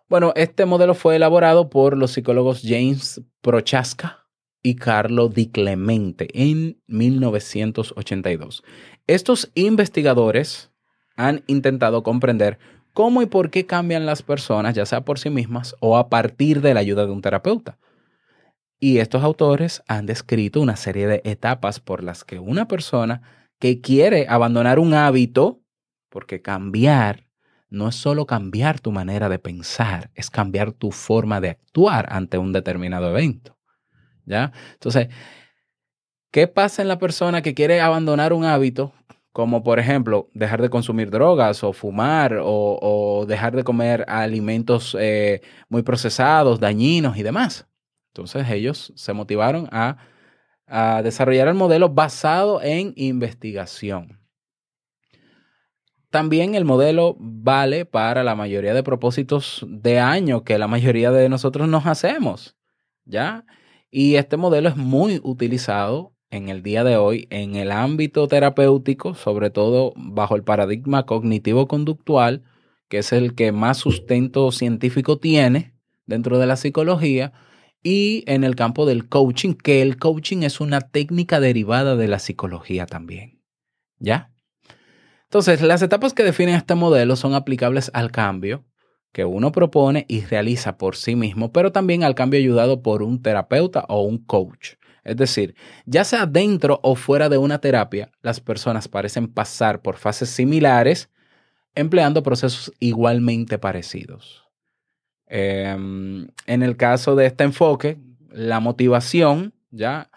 Bueno, 0.10 0.34
este 0.36 0.66
modelo 0.66 0.96
fue 0.96 1.18
elaborado 1.18 1.70
por 1.70 1.96
los 1.96 2.14
psicólogos 2.14 2.64
James 2.64 3.22
Prochaska 3.42 4.26
y 4.64 4.76
Carlo 4.76 5.30
Di 5.30 5.52
Clemente 5.52 6.28
en 6.34 6.82
1982. 6.88 8.64
Estos 9.06 9.52
investigadores 9.54 10.72
han 11.16 11.44
intentado 11.46 12.02
comprender 12.02 12.58
cómo 12.94 13.22
y 13.22 13.28
por 13.28 13.52
qué 13.52 13.68
cambian 13.68 14.08
las 14.08 14.24
personas, 14.24 14.74
ya 14.74 14.88
sea 14.88 15.02
por 15.02 15.20
sí 15.20 15.30
mismas 15.30 15.76
o 15.80 15.96
a 15.96 16.10
partir 16.10 16.62
de 16.62 16.74
la 16.74 16.80
ayuda 16.80 17.06
de 17.06 17.12
un 17.12 17.22
terapeuta. 17.22 17.78
Y 18.80 18.98
estos 18.98 19.24
autores 19.24 19.84
han 19.88 20.06
descrito 20.06 20.60
una 20.60 20.76
serie 20.76 21.06
de 21.06 21.22
etapas 21.24 21.80
por 21.80 22.04
las 22.04 22.24
que 22.24 22.40
una 22.40 22.68
persona 22.68 23.22
que 23.60 23.82
quiere 23.82 24.28
abandonar 24.28 24.80
un 24.80 24.94
hábito, 24.94 25.62
porque 26.10 26.42
cambiar 26.42 27.28
no 27.70 27.88
es 27.88 27.96
solo 27.96 28.26
cambiar 28.26 28.80
tu 28.80 28.92
manera 28.92 29.30
de 29.30 29.38
pensar, 29.38 30.10
es 30.16 30.30
cambiar 30.30 30.72
tu 30.72 30.92
forma 30.92 31.40
de 31.40 31.50
actuar 31.50 32.08
ante 32.12 32.38
un 32.38 32.52
determinado 32.52 33.10
evento. 33.10 33.58
¿Ya? 34.26 34.52
Entonces, 34.74 35.10
¿qué 36.32 36.48
pasa 36.48 36.82
en 36.82 36.88
la 36.88 37.00
persona 37.00 37.42
que 37.42 37.54
quiere 37.54 37.82
abandonar 37.82 38.34
un 38.34 38.46
hábito? 38.46 38.94
Como 39.32 39.64
por 39.64 39.80
ejemplo, 39.80 40.30
dejar 40.34 40.62
de 40.62 40.70
consumir 40.70 41.12
drogas 41.12 41.64
o 41.64 41.74
fumar 41.74 42.40
o, 42.42 43.26
dejar 43.28 43.56
de 43.56 43.64
comer 43.64 44.04
alimentos 44.08 44.98
eh, 45.00 45.42
muy 45.68 45.84
procesados, 45.84 46.60
dañinos 46.60 47.18
y 47.18 47.24
demás. 47.24 47.68
Entonces 48.14 48.50
ellos 48.50 48.92
se 48.96 49.14
motivaron 49.14 49.68
a 49.72 49.98
a 50.70 51.02
desarrollar 51.02 51.48
el 51.48 51.56
modelo 51.56 51.90
basado 51.90 52.62
en 52.62 52.94
investigación. 52.96 54.20
También 56.10 56.56
el 56.56 56.66
modelo 56.66 57.16
vale 57.20 57.86
para 57.86 58.24
la 58.24 58.36
mayoría 58.36 58.74
de 58.74 58.82
propósitos 58.82 59.66
de 59.70 60.00
año 60.00 60.44
que 60.44 60.58
la 60.58 60.68
mayoría 60.68 61.12
de 61.12 61.30
nosotros 61.30 61.68
nos 61.68 61.86
hacemos, 61.86 62.56
¿ya? 63.06 63.46
Y 63.92 64.16
este 64.16 64.38
modelo 64.38 64.70
es 64.70 64.76
muy 64.76 65.20
utilizado 65.24 66.14
en 66.32 66.50
el 66.50 66.64
día 66.64 66.84
de 66.84 66.98
hoy 66.98 67.28
en 67.30 67.56
el 67.56 67.72
ámbito 67.72 68.28
terapéutico, 68.28 69.14
sobre 69.14 69.50
todo 69.50 69.94
bajo 69.96 70.36
el 70.36 70.44
paradigma 70.44 71.06
cognitivo-conductual, 71.06 72.44
que 72.88 73.00
es 73.00 73.14
el 73.14 73.36
que 73.36 73.52
más 73.52 73.78
sustento 73.78 74.52
científico 74.52 75.18
tiene 75.18 75.74
dentro 76.06 76.40
de 76.40 76.48
la 76.48 76.56
psicología, 76.56 77.34
y 77.84 78.24
en 78.28 78.44
el 78.44 78.56
campo 78.56 78.86
del 78.86 79.08
coaching, 79.08 79.54
que 79.54 79.82
el 79.82 79.98
coaching 79.98 80.44
es 80.44 80.60
una 80.60 80.82
técnica 80.82 81.40
derivada 81.40 81.96
de 81.96 82.08
la 82.08 82.20
psicología 82.20 82.86
también. 82.86 83.42
¿Ya? 84.00 84.32
Entonces, 85.24 85.62
las 85.62 85.82
etapas 85.82 86.14
que 86.14 86.24
definen 86.24 86.56
este 86.56 86.76
modelo 86.76 87.16
son 87.16 87.36
aplicables 87.36 87.92
al 87.94 88.12
cambio 88.12 88.66
que 89.12 89.26
uno 89.26 89.52
propone 89.52 90.06
y 90.08 90.22
realiza 90.22 90.78
por 90.78 90.96
sí 90.96 91.16
mismo, 91.16 91.52
pero 91.52 91.72
también 91.72 92.04
al 92.04 92.16
cambio 92.16 92.40
ayudado 92.40 92.82
por 92.82 93.02
un 93.02 93.22
terapeuta 93.22 93.86
o 93.90 94.04
un 94.04 94.20
coach. 94.20 94.74
Es 95.04 95.18
decir, 95.18 95.56
ya 95.86 96.04
sea 96.04 96.26
dentro 96.26 96.80
o 96.84 96.96
fuera 96.96 97.30
de 97.30 97.38
una 97.38 97.60
terapia, 97.60 98.12
las 98.22 98.40
personas 98.40 98.88
parecen 98.88 99.28
pasar 99.28 99.82
por 99.82 99.98
fases 99.98 100.30
similares 100.30 101.10
empleando 101.76 102.24
procesos 102.24 102.72
igualmente 102.80 103.58
parecidos. 103.58 104.49
Em, 105.30 106.28
en 106.48 106.64
el 106.64 106.76
caso 106.76 107.16
de 107.16 107.28
este 107.28 107.44
enfoque, 107.44 108.00
la 108.32 108.60
motivación 108.60 109.54
ya 109.70 110.10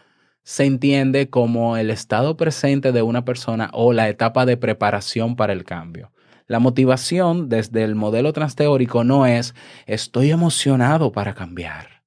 se 0.43 0.65
entiende 0.65 1.29
como 1.31 1.77
el 1.77 1.91
estado 1.91 2.37
presente 2.37 2.93
de 2.93 3.03
una 3.03 3.25
persona 3.25 3.71
o 3.75 3.93
la 3.93 4.09
etapa 4.09 4.47
de 4.47 4.57
preparación 4.57 5.37
para 5.37 5.53
el 5.53 5.65
cambio. 5.65 6.11
La 6.47 6.59
motivación 6.59 7.49
desde 7.49 7.85
el 7.85 7.95
modelo 7.95 8.33
transteórico 8.33 9.05
no 9.05 9.27
es 9.27 9.55
estoy 9.87 10.31
emocionado 10.31 11.13
para 11.13 11.35
cambiar. 11.35 12.03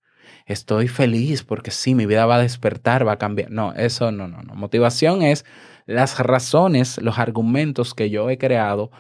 Estoy 0.46 0.88
feliz 0.88 1.44
porque 1.44 1.72
sí, 1.72 1.96
mi 1.96 2.06
vida 2.06 2.26
va 2.26 2.36
a 2.36 2.42
despertar, 2.42 3.08
va 3.08 3.14
a 3.14 3.18
cambiar. 3.18 3.50
No, 3.52 3.74
eso 3.74 4.12
no, 4.12 4.28
no, 4.28 4.42
no. 4.44 4.56
Motivación 4.56 5.22
es 5.22 5.46
las 5.86 6.20
razones, 6.20 7.00
los 7.02 7.18
argumentos 7.18 7.94
que 7.94 8.10
yo 8.10 8.30
he 8.30 8.38
creado 8.38 8.92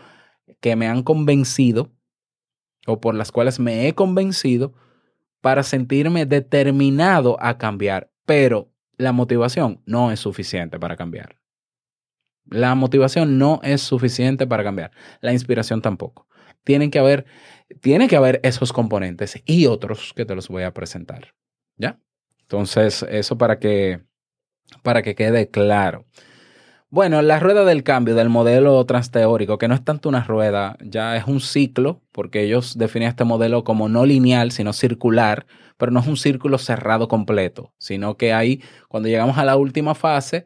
que 0.62 0.76
me 0.76 0.88
han 0.88 1.04
convencido 1.04 1.92
o 2.86 3.00
por 3.00 3.16
las 3.16 3.32
cuales 3.32 3.60
me 3.60 3.88
he 3.88 3.94
convencido 3.94 4.74
para 5.42 5.64
sentirme 5.64 6.26
determinado 6.26 7.38
a 7.40 7.58
cambiar, 7.58 8.12
pero 8.26 8.72
la 8.98 9.12
motivación 9.12 9.82
no 9.86 10.12
es 10.12 10.20
suficiente 10.20 10.80
para 10.80 10.96
cambiar. 10.96 11.38
La 12.46 12.76
motivación 12.76 13.38
no 13.38 13.60
es 13.64 13.82
suficiente 13.82 14.48
para 14.48 14.64
cambiar. 14.64 14.92
La 15.22 15.34
inspiración 15.34 15.82
tampoco. 15.82 16.28
Tienen 16.64 16.92
que 16.92 17.00
haber, 17.00 17.26
que 17.82 18.16
haber 18.16 18.40
esos 18.44 18.72
componentes 18.72 19.42
y 19.46 19.66
otros 19.66 20.14
que 20.16 20.26
te 20.26 20.36
los 20.36 20.48
voy 20.48 20.64
a 20.64 20.74
presentar. 20.74 21.34
¿Ya? 21.78 22.00
Entonces, 22.42 23.04
eso 23.10 23.38
para 23.38 23.60
que, 23.60 24.02
para 24.84 25.02
que 25.02 25.16
quede 25.16 25.50
claro. 25.50 26.06
Bueno, 26.96 27.22
la 27.22 27.42
rueda 27.42 27.66
del 27.66 27.84
cambio 27.84 28.16
del 28.16 28.30
modelo 28.30 28.86
transteórico, 28.86 29.58
que 29.58 29.68
no 29.68 29.76
es 29.76 29.84
tanto 29.84 30.08
una 30.08 30.24
rueda, 30.24 30.78
ya 30.80 31.18
es 31.18 31.28
un 31.28 31.42
ciclo, 31.42 32.02
porque 32.14 32.44
ellos 32.44 32.78
definen 32.78 33.10
este 33.10 33.26
modelo 33.26 33.66
como 33.66 33.90
no 33.90 34.06
lineal, 34.06 34.52
sino 34.54 34.72
circular, 34.72 35.46
pero 35.76 35.92
no 35.92 36.00
es 36.00 36.08
un 36.08 36.16
círculo 36.16 36.58
cerrado 36.58 37.10
completo, 37.10 37.74
sino 37.78 38.16
que 38.16 38.32
ahí, 38.32 38.64
cuando 38.88 39.10
llegamos 39.10 39.38
a 39.38 39.44
la 39.44 39.58
última 39.58 39.94
fase, 39.94 40.46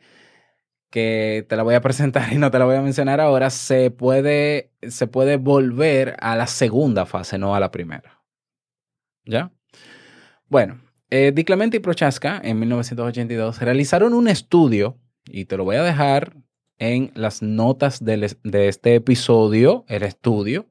que 0.89 1.45
te 1.47 1.55
la 1.55 1.61
voy 1.61 1.75
a 1.75 1.81
presentar 1.87 2.33
y 2.33 2.37
no 2.39 2.49
te 2.49 2.57
la 2.57 2.65
voy 2.65 2.77
a 2.77 2.81
mencionar 2.81 3.21
ahora, 3.21 3.51
se 3.51 3.91
puede, 3.91 4.71
se 4.87 5.05
puede 5.05 5.37
volver 5.37 6.15
a 6.19 6.35
la 6.35 6.47
segunda 6.47 7.05
fase, 7.05 7.37
no 7.37 7.53
a 7.53 7.59
la 7.59 7.69
primera. 7.69 8.23
¿Ya? 9.25 9.51
Bueno, 10.47 10.81
Eh, 11.11 11.31
Di 11.33 11.43
Clemente 11.43 11.77
y 11.77 11.79
Prochaska 11.79 12.39
en 12.43 12.59
1982 12.59 13.61
realizaron 13.61 14.13
un 14.15 14.27
estudio, 14.27 14.97
y 15.25 15.45
te 15.45 15.57
lo 15.57 15.63
voy 15.63 15.77
a 15.77 15.83
dejar 15.83 16.35
en 16.77 17.11
las 17.13 17.41
notas 17.41 18.03
de 18.03 18.35
este 18.67 18.95
episodio, 18.95 19.85
el 19.87 20.03
estudio, 20.03 20.67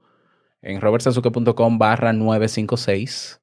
en 0.62 0.81
robertsazuke.com 0.81 1.78
barra 1.78 2.12
956. 2.12 3.40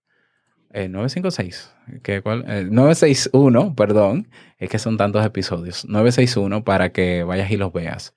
Eh, 0.71 0.89
956, 0.89 1.73
¿qué, 2.03 2.21
cuál? 2.21 2.43
Eh, 2.49 2.67
961, 2.69 3.75
perdón, 3.75 4.27
es 4.57 4.69
que 4.69 4.77
son 4.77 4.97
tantos 4.97 5.25
episodios. 5.25 5.85
961 5.85 6.65
para 6.65 6.91
que 6.91 7.23
vayas 7.23 7.49
y 7.49 7.57
los 7.57 7.71
veas. 7.71 8.13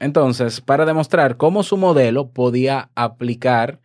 Entonces, 0.00 0.60
para 0.60 0.84
demostrar 0.84 1.36
cómo 1.36 1.62
su 1.62 1.76
modelo 1.76 2.32
podía 2.32 2.90
aplicar, 2.96 3.80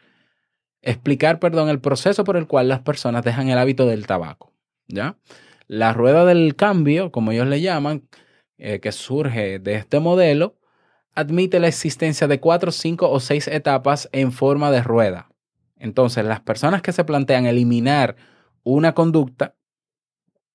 explicar, 0.82 1.40
perdón, 1.40 1.70
el 1.70 1.80
proceso 1.80 2.24
por 2.24 2.36
el 2.36 2.48
cual 2.48 2.68
las 2.68 2.80
personas 2.80 3.24
dejan 3.24 3.50
el 3.50 3.60
hábito 3.60 3.86
del 3.86 4.08
tabaco, 4.08 4.52
¿ya? 4.88 5.18
La 5.68 5.94
rueda 5.94 6.26
del 6.26 6.56
cambio, 6.56 7.12
como 7.12 7.32
ellos 7.32 7.48
le 7.48 7.62
llaman, 7.62 8.08
eh, 8.58 8.80
que 8.80 8.92
surge 8.92 9.60
de 9.60 9.76
este 9.76 10.00
modelo, 10.00 10.58
admite 11.14 11.60
la 11.60 11.68
existencia 11.68 12.28
de 12.28 12.40
cuatro, 12.40 12.72
cinco 12.72 13.10
o 13.10 13.20
seis 13.20 13.48
etapas 13.48 14.10
en 14.12 14.32
forma 14.32 14.72
de 14.72 14.82
rueda. 14.82 15.30
Entonces, 15.78 16.26
las 16.26 16.40
personas 16.40 16.82
que 16.82 16.92
se 16.92 17.04
plantean 17.04 17.46
eliminar 17.46 18.16
una 18.64 18.94
conducta 18.94 19.56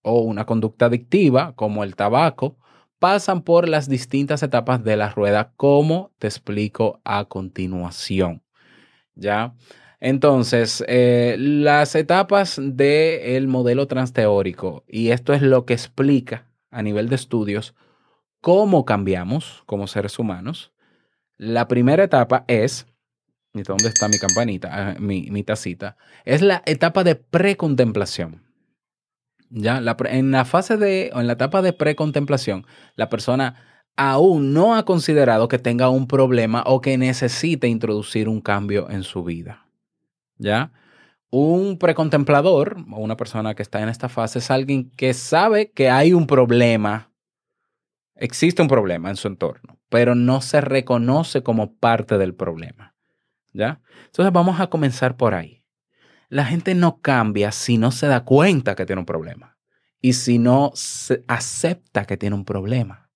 o 0.03 0.21
una 0.21 0.47
conducta 0.47 0.87
adictiva, 0.87 1.55
como 1.55 1.85
el 1.85 1.95
tabaco, 1.95 2.57
pasan 2.99 3.43
por 3.43 3.69
las 3.69 3.89
distintas 3.89 4.43
etapas 4.43 4.83
de 4.83 4.97
la 4.97 5.11
rueda, 5.11 5.53
como 5.57 6.13
te 6.19 6.27
explico 6.27 7.01
a 7.05 7.25
continuación. 7.27 8.43
¿Ya? 9.15 9.55
Entonces, 10.05 10.83
eh, 10.89 11.37
las 11.39 11.95
etapas 11.95 12.61
del 12.61 13.47
modelo 13.47 13.87
transteórico, 13.87 14.83
y 14.89 15.11
esto 15.11 15.33
es 15.33 15.43
lo 15.43 15.65
que 15.65 15.75
explica 15.75 16.49
a 16.73 16.83
nivel 16.83 17.09
de 17.09 17.15
estudios 17.15 17.77
cómo 18.41 18.85
cambiamos 18.85 19.63
como 19.65 19.87
seres 19.87 20.19
humanos. 20.19 20.73
La 21.37 21.69
primera 21.69 22.03
etapa 22.03 22.45
es, 22.49 22.89
¿y 23.55 23.63
¿dónde 23.63 23.87
está 23.87 24.09
mi 24.09 24.19
campanita? 24.19 24.71
Ah, 24.73 24.97
mi, 24.99 25.45
tacita. 25.45 25.97
Es 26.25 26.43
la 26.43 26.65
etapa 26.67 27.05
de 27.05 27.15
precontemplación. 27.15 28.43
Ya, 29.51 29.81
en 30.07 30.33
la 30.33 30.45
fase 30.45 30.79
de, 30.79 31.13
o 31.15 31.21
en 31.21 31.29
la 31.29 31.35
etapa 31.35 31.63
de 31.63 31.75
precontemplación, 31.75 32.67
la 32.97 33.09
persona 33.09 33.85
aún 33.97 34.53
no 34.53 34.75
ha 34.75 34.85
considerado 34.85 35.47
que 35.47 35.61
tenga 35.61 35.91
un 35.91 36.09
problema 36.09 36.65
o 36.67 36.81
que 36.81 36.99
necesite 36.99 37.69
introducir 37.69 38.29
un 38.29 38.41
cambio 38.41 38.91
en 38.91 39.05
su 39.05 39.23
vida. 39.23 39.62
¿Ya? 40.43 40.73
Un 41.31 41.79
precontemplador 41.79 42.77
o 42.91 43.01
una 43.01 43.17
persona 43.17 43.55
que 43.55 43.63
está 43.63 43.81
en 43.81 43.89
esta 43.89 44.09
fase 44.09 44.41
es 44.41 44.51
alguien 44.51 44.91
que 44.91 45.15
sabe 45.15 45.71
que 45.71 45.89
hay 45.89 46.13
un 46.13 46.27
problema, 46.27 47.11
existe 48.17 48.61
un 48.61 48.69
problema 48.69 49.09
en 49.09 49.17
su 49.17 49.29
entorno, 49.29 49.79
pero 49.89 50.15
no 50.15 50.41
se 50.41 50.61
reconoce 50.61 51.43
como 51.43 51.75
parte 51.77 52.19
del 52.19 52.35
problema. 52.35 52.95
¿Ya? 53.55 53.81
Entonces 54.07 54.33
vamos 54.33 54.61
a 54.61 54.69
comenzar 54.69 55.17
por 55.17 55.35
ahí. 55.35 55.63
La 56.29 56.45
gente 56.45 56.75
no 56.75 57.01
cambia 57.01 57.53
si 57.53 57.79
no 57.79 57.91
se 57.91 58.07
da 58.07 58.25
cuenta 58.25 58.75
que 58.75 58.87
tiene 58.87 59.01
un 59.01 59.07
problema 59.07 59.59
y 60.01 60.15
si 60.15 60.39
no 60.39 60.73
se 60.75 61.23
acepta 61.29 62.07
que 62.07 62.17
tiene 62.17 62.35
un 62.35 62.45
problema. 62.45 63.11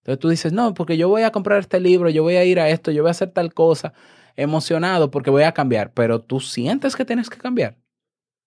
Entonces 0.00 0.18
tú 0.18 0.28
dices, 0.30 0.52
no, 0.52 0.72
porque 0.74 0.96
yo 0.96 1.08
voy 1.08 1.22
a 1.22 1.30
comprar 1.30 1.60
este 1.60 1.78
libro, 1.80 2.08
yo 2.08 2.22
voy 2.22 2.36
a 2.36 2.44
ir 2.44 2.58
a 2.58 2.70
esto, 2.70 2.90
yo 2.90 3.02
voy 3.02 3.08
a 3.08 3.12
hacer 3.12 3.30
tal 3.30 3.52
cosa, 3.52 3.92
emocionado 4.38 5.10
porque 5.10 5.30
voy 5.30 5.42
a 5.42 5.52
cambiar, 5.52 5.92
pero 5.92 6.20
tú 6.22 6.40
sientes 6.40 6.96
que 6.96 7.04
tienes 7.04 7.28
que 7.28 7.38
cambiar. 7.38 7.76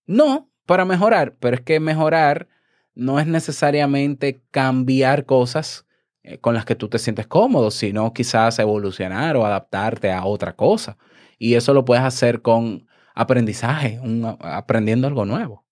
No, 0.05 0.49
para 0.65 0.85
mejorar, 0.85 1.35
pero 1.39 1.55
es 1.55 1.61
que 1.61 1.79
mejorar 1.79 2.47
no 2.95 3.19
es 3.19 3.27
necesariamente 3.27 4.43
cambiar 4.51 5.25
cosas 5.25 5.85
eh, 6.23 6.37
con 6.39 6.53
las 6.55 6.65
que 6.65 6.75
tú 6.75 6.89
te 6.89 6.99
sientes 6.99 7.27
cómodo, 7.27 7.71
sino 7.71 8.13
quizás 8.13 8.59
evolucionar 8.59 9.35
o 9.37 9.45
adaptarte 9.45 10.11
a 10.11 10.25
otra 10.25 10.55
cosa. 10.55 10.97
Y 11.39 11.55
eso 11.55 11.73
lo 11.73 11.85
puedes 11.85 12.03
hacer 12.03 12.41
con 12.41 12.87
aprendizaje, 13.15 13.99
un- 14.01 14.37
aprendiendo 14.41 15.07
algo 15.07 15.25
nuevo. 15.25 15.65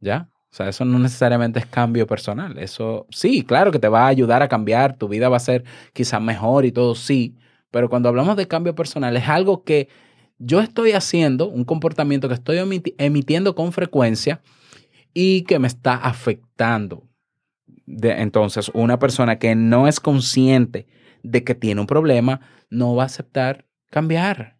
¿Ya? 0.00 0.28
O 0.52 0.56
sea, 0.56 0.68
eso 0.68 0.84
no 0.84 0.98
necesariamente 0.98 1.58
es 1.58 1.66
cambio 1.66 2.06
personal. 2.06 2.58
Eso 2.58 3.06
sí, 3.10 3.44
claro 3.44 3.72
que 3.72 3.78
te 3.78 3.88
va 3.88 4.04
a 4.04 4.08
ayudar 4.08 4.42
a 4.42 4.48
cambiar, 4.48 4.96
tu 4.96 5.08
vida 5.08 5.28
va 5.28 5.36
a 5.36 5.40
ser 5.40 5.64
quizás 5.92 6.20
mejor 6.20 6.64
y 6.64 6.72
todo, 6.72 6.94
sí. 6.94 7.36
Pero 7.74 7.90
cuando 7.90 8.08
hablamos 8.08 8.36
de 8.36 8.46
cambio 8.46 8.76
personal, 8.76 9.16
es 9.16 9.28
algo 9.28 9.64
que 9.64 9.88
yo 10.38 10.60
estoy 10.60 10.92
haciendo, 10.92 11.48
un 11.48 11.64
comportamiento 11.64 12.28
que 12.28 12.34
estoy 12.34 12.58
emiti- 12.58 12.94
emitiendo 12.98 13.56
con 13.56 13.72
frecuencia 13.72 14.40
y 15.12 15.42
que 15.42 15.58
me 15.58 15.66
está 15.66 15.96
afectando. 15.96 17.08
De- 17.84 18.22
entonces, 18.22 18.70
una 18.74 19.00
persona 19.00 19.40
que 19.40 19.56
no 19.56 19.88
es 19.88 19.98
consciente 19.98 20.86
de 21.24 21.42
que 21.42 21.56
tiene 21.56 21.80
un 21.80 21.88
problema 21.88 22.42
no 22.70 22.94
va 22.94 23.02
a 23.02 23.06
aceptar 23.06 23.66
cambiar. 23.90 24.53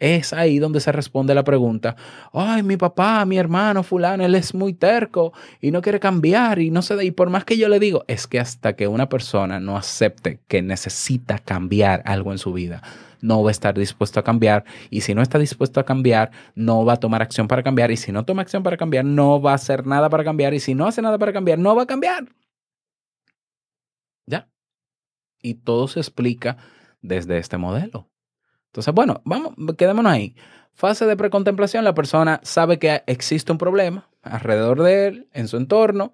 Es 0.00 0.32
ahí 0.32 0.58
donde 0.58 0.80
se 0.80 0.92
responde 0.92 1.34
la 1.34 1.44
pregunta, 1.44 1.94
ay, 2.32 2.62
mi 2.62 2.78
papá, 2.78 3.22
mi 3.26 3.36
hermano, 3.36 3.82
fulano, 3.82 4.24
él 4.24 4.34
es 4.34 4.54
muy 4.54 4.72
terco 4.72 5.34
y 5.60 5.70
no 5.70 5.82
quiere 5.82 6.00
cambiar 6.00 6.58
y 6.58 6.70
no 6.70 6.80
da. 6.80 7.04
Y 7.04 7.10
por 7.10 7.28
más 7.28 7.44
que 7.44 7.58
yo 7.58 7.68
le 7.68 7.78
digo, 7.78 8.02
es 8.08 8.26
que 8.26 8.40
hasta 8.40 8.74
que 8.74 8.88
una 8.88 9.10
persona 9.10 9.60
no 9.60 9.76
acepte 9.76 10.40
que 10.48 10.62
necesita 10.62 11.38
cambiar 11.38 12.02
algo 12.06 12.32
en 12.32 12.38
su 12.38 12.54
vida, 12.54 12.82
no 13.20 13.42
va 13.42 13.50
a 13.50 13.52
estar 13.52 13.78
dispuesto 13.78 14.18
a 14.18 14.24
cambiar. 14.24 14.64
Y 14.88 15.02
si 15.02 15.14
no 15.14 15.20
está 15.20 15.38
dispuesto 15.38 15.80
a 15.80 15.84
cambiar, 15.84 16.30
no 16.54 16.84
va 16.86 16.94
a 16.94 16.96
tomar 16.96 17.20
acción 17.20 17.46
para 17.46 17.62
cambiar. 17.62 17.90
Y 17.90 17.98
si 17.98 18.10
no 18.10 18.24
toma 18.24 18.40
acción 18.40 18.62
para 18.62 18.78
cambiar, 18.78 19.04
no 19.04 19.42
va 19.42 19.52
a 19.52 19.56
hacer 19.56 19.86
nada 19.86 20.08
para 20.08 20.24
cambiar. 20.24 20.54
Y 20.54 20.60
si 20.60 20.74
no 20.74 20.86
hace 20.86 21.02
nada 21.02 21.18
para 21.18 21.34
cambiar, 21.34 21.58
no 21.58 21.76
va 21.76 21.82
a 21.82 21.86
cambiar. 21.86 22.26
¿Ya? 24.26 24.48
Y 25.42 25.54
todo 25.54 25.88
se 25.88 26.00
explica 26.00 26.56
desde 27.02 27.36
este 27.36 27.58
modelo. 27.58 28.09
Entonces, 28.70 28.94
bueno, 28.94 29.20
vamos, 29.24 29.54
quedémonos 29.76 30.12
ahí. 30.12 30.36
Fase 30.74 31.04
de 31.04 31.16
precontemplación, 31.16 31.84
la 31.84 31.94
persona 31.94 32.40
sabe 32.44 32.78
que 32.78 33.02
existe 33.06 33.50
un 33.50 33.58
problema 33.58 34.08
alrededor 34.22 34.80
de 34.82 35.08
él, 35.08 35.28
en 35.32 35.48
su 35.48 35.56
entorno, 35.56 36.12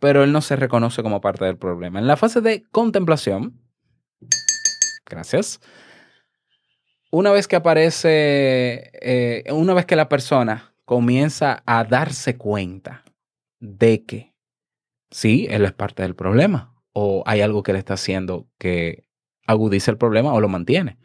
pero 0.00 0.24
él 0.24 0.32
no 0.32 0.40
se 0.40 0.56
reconoce 0.56 1.04
como 1.04 1.20
parte 1.20 1.44
del 1.44 1.56
problema. 1.56 2.00
En 2.00 2.08
la 2.08 2.16
fase 2.16 2.40
de 2.40 2.64
contemplación, 2.72 3.60
gracias, 5.06 5.60
una 7.12 7.30
vez 7.30 7.46
que 7.46 7.56
aparece, 7.56 8.90
eh, 9.00 9.44
una 9.52 9.72
vez 9.72 9.86
que 9.86 9.96
la 9.96 10.08
persona 10.08 10.74
comienza 10.84 11.62
a 11.66 11.84
darse 11.84 12.36
cuenta 12.36 13.04
de 13.60 14.04
que 14.04 14.34
sí, 15.10 15.46
él 15.48 15.64
es 15.64 15.72
parte 15.72 16.02
del 16.02 16.16
problema, 16.16 16.74
o 16.92 17.22
hay 17.26 17.42
algo 17.42 17.62
que 17.62 17.72
le 17.72 17.78
está 17.78 17.94
haciendo 17.94 18.48
que 18.58 19.04
agudice 19.46 19.92
el 19.92 19.98
problema 19.98 20.32
o 20.32 20.40
lo 20.40 20.48
mantiene. 20.48 20.98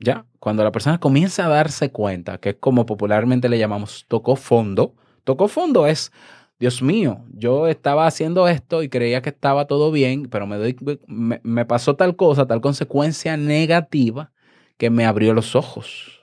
Ya, 0.00 0.26
cuando 0.38 0.62
la 0.62 0.70
persona 0.72 0.98
comienza 0.98 1.46
a 1.46 1.48
darse 1.48 1.90
cuenta, 1.90 2.38
que 2.38 2.50
es 2.50 2.56
como 2.60 2.86
popularmente 2.86 3.48
le 3.48 3.58
llamamos 3.58 4.06
tocó 4.08 4.36
fondo, 4.36 4.94
tocó 5.24 5.48
fondo 5.48 5.86
es, 5.86 6.12
Dios 6.60 6.82
mío, 6.82 7.24
yo 7.32 7.66
estaba 7.66 8.06
haciendo 8.06 8.48
esto 8.48 8.82
y 8.82 8.88
creía 8.88 9.22
que 9.22 9.30
estaba 9.30 9.66
todo 9.66 9.90
bien, 9.90 10.28
pero 10.28 10.46
me, 10.46 10.56
doy, 10.56 10.76
me, 11.06 11.40
me 11.42 11.64
pasó 11.64 11.96
tal 11.96 12.16
cosa, 12.16 12.46
tal 12.46 12.60
consecuencia 12.60 13.36
negativa 13.36 14.32
que 14.76 14.90
me 14.90 15.04
abrió 15.04 15.34
los 15.34 15.56
ojos. 15.56 16.20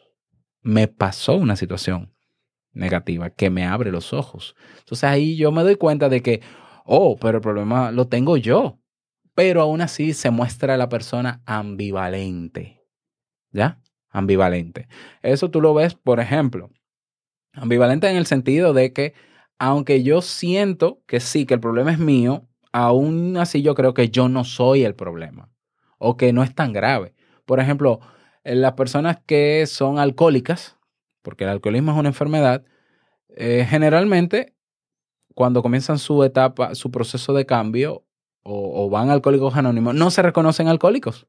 Me 0.62 0.88
pasó 0.88 1.36
una 1.36 1.56
situación 1.56 2.16
negativa 2.76 3.30
que 3.30 3.50
me 3.50 3.66
abre 3.66 3.92
los 3.92 4.14
ojos. 4.14 4.56
Entonces 4.80 5.04
ahí 5.04 5.36
yo 5.36 5.52
me 5.52 5.64
doy 5.64 5.76
cuenta 5.76 6.10
de 6.10 6.22
que, 6.22 6.42
oh, 6.86 7.18
pero 7.18 7.38
el 7.38 7.42
problema 7.42 7.92
lo 7.92 8.08
tengo 8.08 8.38
yo. 8.38 8.80
Pero 9.34 9.62
aún 9.62 9.82
así 9.82 10.14
se 10.14 10.30
muestra 10.30 10.78
la 10.78 10.88
persona 10.88 11.42
ambivalente. 11.46 12.85
¿Ya? 13.56 13.80
Ambivalente. 14.10 14.90
Eso 15.22 15.50
tú 15.50 15.62
lo 15.62 15.74
ves, 15.74 15.96
por 15.96 16.20
ejemplo, 16.20 16.70
ambivalente 17.54 18.10
en 18.10 18.18
el 18.18 18.26
sentido 18.26 18.74
de 18.74 18.92
que, 18.92 19.14
aunque 19.58 20.04
yo 20.04 20.22
siento 20.22 21.02
que 21.08 21.22
sí, 21.22 21.46
que 21.46 21.54
el 21.54 21.62
problema 21.62 21.92
es 21.92 21.98
mío, 21.98 22.50
aún 22.74 23.38
así 23.38 23.62
yo 23.62 23.74
creo 23.74 23.94
que 23.94 24.10
yo 24.10 24.28
no 24.28 24.44
soy 24.44 24.84
el 24.84 24.94
problema 24.94 25.50
o 25.98 26.18
que 26.18 26.34
no 26.34 26.44
es 26.44 26.54
tan 26.54 26.74
grave. 26.74 27.14
Por 27.46 27.62
ejemplo, 27.62 28.02
en 28.44 28.60
las 28.62 28.74
personas 28.74 29.20
que 29.26 29.66
son 29.68 30.00
alcohólicas, 30.00 30.78
porque 31.22 31.46
el 31.46 31.52
alcoholismo 31.52 31.94
es 31.94 31.98
una 31.98 32.10
enfermedad, 32.10 32.66
eh, 33.30 33.66
generalmente 33.70 34.54
cuando 35.34 35.62
comienzan 35.62 35.98
su 35.98 36.26
etapa, 36.26 36.76
su 36.76 36.92
proceso 36.92 37.34
de 37.34 37.46
cambio 37.46 38.04
o, 38.44 38.90
van 38.90 39.10
alcohólicos 39.10 39.56
anónimos, 39.56 39.96
no 39.96 40.12
se 40.12 40.22
reconocen 40.22 40.68
alcohólicos. 40.68 41.26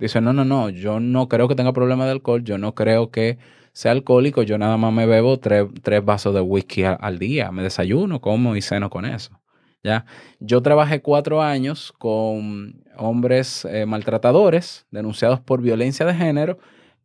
Dicen, 0.00 0.24
no, 0.24 0.32
no, 0.32 0.44
no, 0.44 0.70
yo 0.70 0.98
no 0.98 1.28
creo 1.28 1.46
que 1.46 1.54
tenga 1.54 1.72
problema 1.72 2.06
de 2.06 2.12
alcohol, 2.12 2.42
yo 2.42 2.58
no 2.58 2.74
creo 2.74 3.10
que 3.10 3.38
sea 3.72 3.92
alcohólico, 3.92 4.42
yo 4.42 4.58
nada 4.58 4.76
más 4.76 4.92
me 4.92 5.06
bebo 5.06 5.38
tres, 5.38 5.66
tres 5.82 6.04
vasos 6.04 6.34
de 6.34 6.40
whisky 6.40 6.82
al, 6.84 6.98
al 7.00 7.18
día, 7.18 7.52
me 7.52 7.62
desayuno, 7.62 8.20
como 8.20 8.56
y 8.56 8.62
ceno 8.62 8.90
con 8.90 9.04
eso. 9.04 9.40
¿ya? 9.82 10.04
Yo 10.38 10.62
trabajé 10.62 11.02
cuatro 11.02 11.42
años 11.42 11.92
con 11.98 12.82
hombres 12.96 13.64
eh, 13.64 13.86
maltratadores 13.86 14.86
denunciados 14.90 15.40
por 15.40 15.62
violencia 15.62 16.04
de 16.06 16.14
género 16.14 16.58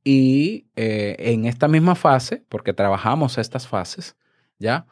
y 0.03 0.67
eh, 0.75 1.15
en 1.19 1.45
esta 1.45 1.67
misma 1.67 1.95
fase, 1.95 2.43
porque 2.49 2.73
trabajamos 2.73 3.37
estas 3.37 3.67
fases, 3.67 4.15
¿ya? 4.59 4.85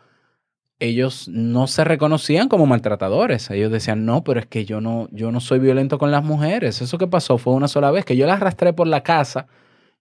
Ellos 0.83 1.29
no 1.29 1.67
se 1.67 1.85
reconocían 1.85 2.49
como 2.49 2.65
maltratadores. 2.65 3.49
Ellos 3.49 3.71
decían, 3.71 4.05
no, 4.05 4.25
pero 4.25 4.41
es 4.41 4.47
que 4.47 4.65
yo 4.65 4.81
no, 4.81 5.07
yo 5.11 5.31
no 5.31 5.39
soy 5.39 5.59
violento 5.59 5.97
con 5.97 6.11
las 6.11 6.25
mujeres. 6.25 6.81
Eso 6.81 6.97
que 6.97 7.07
pasó 7.07 7.37
fue 7.37 7.53
una 7.53 7.69
sola 7.69 7.89
vez, 7.89 8.03
que 8.03 8.17
yo 8.17 8.27
la 8.27 8.33
arrastré 8.33 8.73
por 8.73 8.87
la 8.87 9.01
casa 9.01 9.47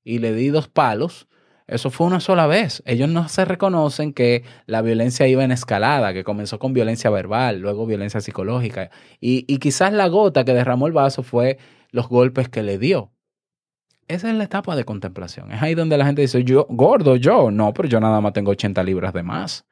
y 0.02 0.18
le 0.18 0.32
di 0.32 0.48
dos 0.48 0.66
palos. 0.66 1.28
Eso 1.68 1.90
fue 1.90 2.08
una 2.08 2.18
sola 2.18 2.48
vez. 2.48 2.82
Ellos 2.84 3.08
no 3.08 3.28
se 3.28 3.44
reconocen 3.44 4.12
que 4.12 4.42
la 4.66 4.82
violencia 4.82 5.28
iba 5.28 5.44
en 5.44 5.52
escalada, 5.52 6.12
que 6.12 6.24
comenzó 6.24 6.58
con 6.58 6.72
violencia 6.72 7.10
verbal, 7.10 7.60
luego 7.60 7.86
violencia 7.86 8.20
psicológica. 8.20 8.90
Y, 9.20 9.44
y 9.46 9.58
quizás 9.58 9.92
la 9.92 10.08
gota 10.08 10.44
que 10.44 10.52
derramó 10.52 10.88
el 10.88 10.92
vaso 10.92 11.22
fue 11.22 11.58
los 11.92 12.08
golpes 12.08 12.48
que 12.48 12.64
le 12.64 12.78
dio. 12.78 13.12
Esa 14.08 14.30
es 14.30 14.34
la 14.34 14.42
etapa 14.42 14.74
de 14.74 14.84
contemplación. 14.84 15.52
Es 15.52 15.62
ahí 15.62 15.76
donde 15.76 15.96
la 15.96 16.06
gente 16.06 16.22
dice, 16.22 16.42
yo, 16.42 16.66
gordo, 16.68 17.14
yo. 17.14 17.52
No, 17.52 17.72
pero 17.72 17.88
yo 17.88 18.00
nada 18.00 18.20
más 18.20 18.32
tengo 18.32 18.50
80 18.50 18.82
libras 18.82 19.12
de 19.12 19.22
más. 19.22 19.64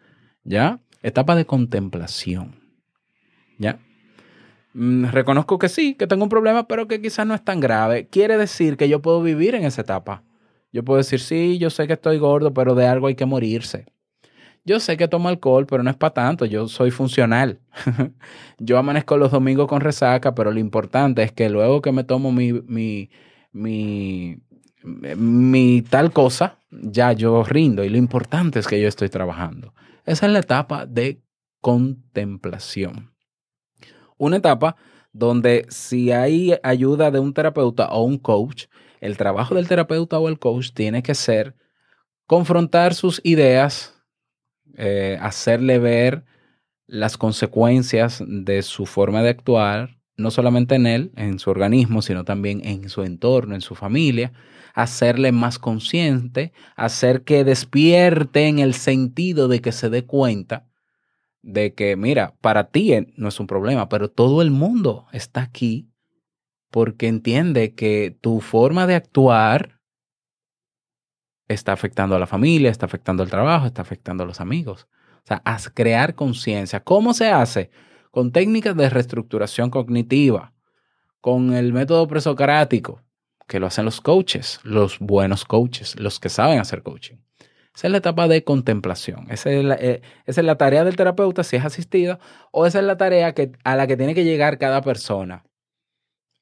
¿Ya? 0.45 0.79
Etapa 1.03 1.35
de 1.35 1.47
contemplación. 1.47 2.57
¿Ya? 3.59 3.79
Mm, 4.75 5.07
reconozco 5.07 5.59
que 5.59 5.69
sí, 5.69 5.95
que 5.95 6.07
tengo 6.07 6.25
un 6.25 6.29
problema, 6.29 6.69
pero 6.69 6.87
que 6.87 7.01
quizás 7.01 7.27
no 7.27 7.35
es 7.35 7.45
tan 7.45 7.61
grave. 7.61 8.07
Quiere 8.09 8.37
decir 8.37 8.77
que 8.77 8.89
yo 8.89 9.03
puedo 9.03 9.23
vivir 9.23 9.55
en 9.55 9.65
esa 9.65 9.83
etapa. 9.83 10.23
Yo 10.73 10.85
puedo 10.85 10.99
decir, 10.99 11.21
sí, 11.21 11.59
yo 11.59 11.71
sé 11.71 11.87
que 11.87 11.95
estoy 11.95 12.19
gordo, 12.19 12.55
pero 12.55 12.75
de 12.75 12.87
algo 12.87 13.09
hay 13.09 13.17
que 13.17 13.27
morirse. 13.27 13.87
Yo 14.65 14.79
sé 14.79 14.97
que 14.97 15.09
tomo 15.09 15.29
alcohol, 15.29 15.67
pero 15.67 15.83
no 15.83 15.91
es 15.91 15.97
para 15.97 16.15
tanto. 16.15 16.45
Yo 16.45 16.69
soy 16.69 16.91
funcional. 16.91 17.59
yo 18.59 18.79
amanezco 18.79 19.17
los 19.17 19.33
domingos 19.33 19.67
con 19.67 19.81
resaca, 19.81 20.35
pero 20.35 20.53
lo 20.53 20.61
importante 20.61 21.23
es 21.23 21.33
que 21.33 21.49
luego 21.49 21.81
que 21.83 21.93
me 21.93 22.05
tomo 22.05 22.31
mi, 22.31 22.53
mi, 22.53 23.11
mi, 23.53 24.39
mi 24.85 25.83
tal 25.83 26.13
cosa, 26.13 26.59
ya 26.71 27.13
yo 27.13 27.43
rindo. 27.43 27.83
Y 27.85 27.89
lo 27.89 27.97
importante 27.97 28.61
es 28.61 28.69
que 28.69 28.81
yo 28.81 28.87
estoy 28.87 29.09
trabajando. 29.09 29.75
Esa 30.11 30.27
es 30.27 30.33
la 30.33 30.41
etapa 30.41 30.87
de 30.87 31.23
contemplación. 31.61 33.15
Una 34.19 34.39
etapa 34.39 34.75
donde 35.13 35.67
si 35.69 36.11
hay 36.11 36.57
ayuda 36.65 37.13
de 37.13 37.21
un 37.21 37.33
terapeuta 37.33 37.87
o 37.93 38.03
un 38.03 38.19
coach, 38.19 38.65
el 39.01 39.17
trabajo 39.17 39.55
del 39.55 39.69
terapeuta 39.69 40.19
o 40.19 40.29
el 40.29 40.41
coach 40.41 40.73
tiene 40.75 41.05
que 41.05 41.15
ser 41.15 41.55
confrontar 42.27 42.93
sus 42.95 43.21
ideas, 43.23 44.03
eh, 44.77 45.17
hacerle 45.21 45.79
ver 45.79 46.25
las 46.89 47.17
consecuencias 47.17 48.21
de 48.27 48.63
su 48.63 48.87
forma 48.87 49.23
de 49.23 49.29
actuar, 49.29 50.00
no 50.21 50.31
solamente 50.31 50.75
en 50.75 50.87
él, 50.87 51.13
en 51.17 51.39
su 51.39 51.51
organismo, 51.51 52.03
sino 52.03 52.25
también 52.25 52.61
en 52.65 52.89
su 52.89 53.03
entorno, 53.03 53.55
en 53.55 53.61
su 53.61 53.75
familia, 53.75 54.33
hacerle 54.75 55.33
más 55.33 55.59
consciente, 55.59 56.53
hacer 56.77 57.23
que 57.23 57.45
despierte 57.45 58.47
en 58.47 58.59
el 58.59 58.75
sentido 58.75 59.49
de 59.49 59.61
que 59.61 59.73
se 59.73 59.91
dé 59.91 60.05
cuenta 60.05 60.67
de 61.43 61.75
que, 61.75 61.97
mira, 61.97 62.35
para 62.41 62.71
ti 62.71 62.93
no 63.17 63.29
es 63.29 63.41
un 63.41 63.47
problema, 63.47 63.89
pero 63.89 64.11
todo 64.11 64.43
el 64.43 64.51
mundo 64.51 65.07
está 65.13 65.43
aquí 65.43 65.91
porque 66.71 67.09
entiende 67.09 67.75
que 67.75 68.17
tu 68.21 68.41
forma 68.41 68.87
de 68.87 68.95
actuar 68.95 69.81
está 71.49 71.73
afectando 71.73 72.15
a 72.15 72.19
la 72.19 72.27
familia, 72.27 72.71
está 72.71 72.87
afectando 72.87 73.23
al 73.23 73.31
trabajo, 73.31 73.67
está 73.67 73.83
afectando 73.83 74.23
a 74.23 74.27
los 74.27 74.41
amigos. 74.41 74.87
O 75.25 75.27
sea, 75.27 75.43
crear 75.75 76.15
conciencia. 76.15 76.81
¿Cómo 76.81 77.13
se 77.13 77.31
hace? 77.31 77.71
Con 78.11 78.33
técnicas 78.33 78.77
de 78.77 78.91
reestructuración 78.91 79.71
cognitiva, 79.71 80.53
con 81.21 81.53
el 81.53 81.73
método 81.73 82.09
presocrático, 82.09 83.03
que 83.47 83.61
lo 83.61 83.67
hacen 83.67 83.85
los 83.85 84.01
coaches, 84.01 84.61
los 84.63 84.99
buenos 84.99 85.45
coaches, 85.45 85.99
los 85.99 86.21
que 86.21 86.29
saben 86.29 86.59
hacer 86.59 86.83
coaching. 86.83 87.17
Esa 87.75 87.87
es 87.87 87.91
la 87.93 87.99
etapa 87.99 88.29
de 88.29 88.45
contemplación. 88.45 89.27
Esa 89.31 89.51
es 89.51 89.65
la, 89.65 89.75
eh, 89.77 90.03
esa 90.27 90.41
es 90.41 90.45
la 90.45 90.57
tarea 90.57 90.85
del 90.85 90.97
terapeuta 90.97 91.45
si 91.45 91.57
es 91.57 91.65
asistido, 91.65 92.19
o 92.53 92.67
esa 92.67 92.81
es 92.81 92.85
la 92.85 92.97
tarea 92.97 93.33
que, 93.33 93.53
a 93.65 93.77
la 93.77 93.87
que 93.87 93.97
tiene 93.97 94.15
que 94.15 94.25
llegar 94.25 94.59
cada 94.59 94.83
persona 94.83 95.45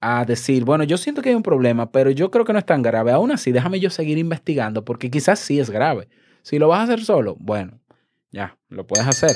a 0.01 0.25
decir, 0.25 0.65
bueno, 0.65 0.85
yo 0.85 0.97
siento 0.97 1.23
que 1.23 1.31
hay 1.31 1.35
un 1.35 1.43
problema, 1.43 1.91
pero 1.91 2.11
yo 2.11 2.31
creo 2.31 2.45
que 2.45 2.53
no 2.53 2.59
es 2.59 2.67
tan 2.67 2.83
grave. 2.83 3.13
Aún 3.13 3.33
así, 3.33 3.53
déjame 3.53 3.81
yo 3.81 3.91
seguir 3.91 4.19
investigando 4.19 4.85
porque 4.85 5.11
quizás 5.11 5.39
sí 5.39 5.59
es 5.61 5.71
grave. 5.71 6.09
Si 6.43 6.59
lo 6.59 6.69
vas 6.69 6.81
a 6.81 6.83
hacer 6.85 7.05
solo, 7.05 7.37
bueno, 7.39 7.81
ya, 8.31 8.57
lo 8.69 8.87
puedes 8.87 9.07
hacer. 9.07 9.33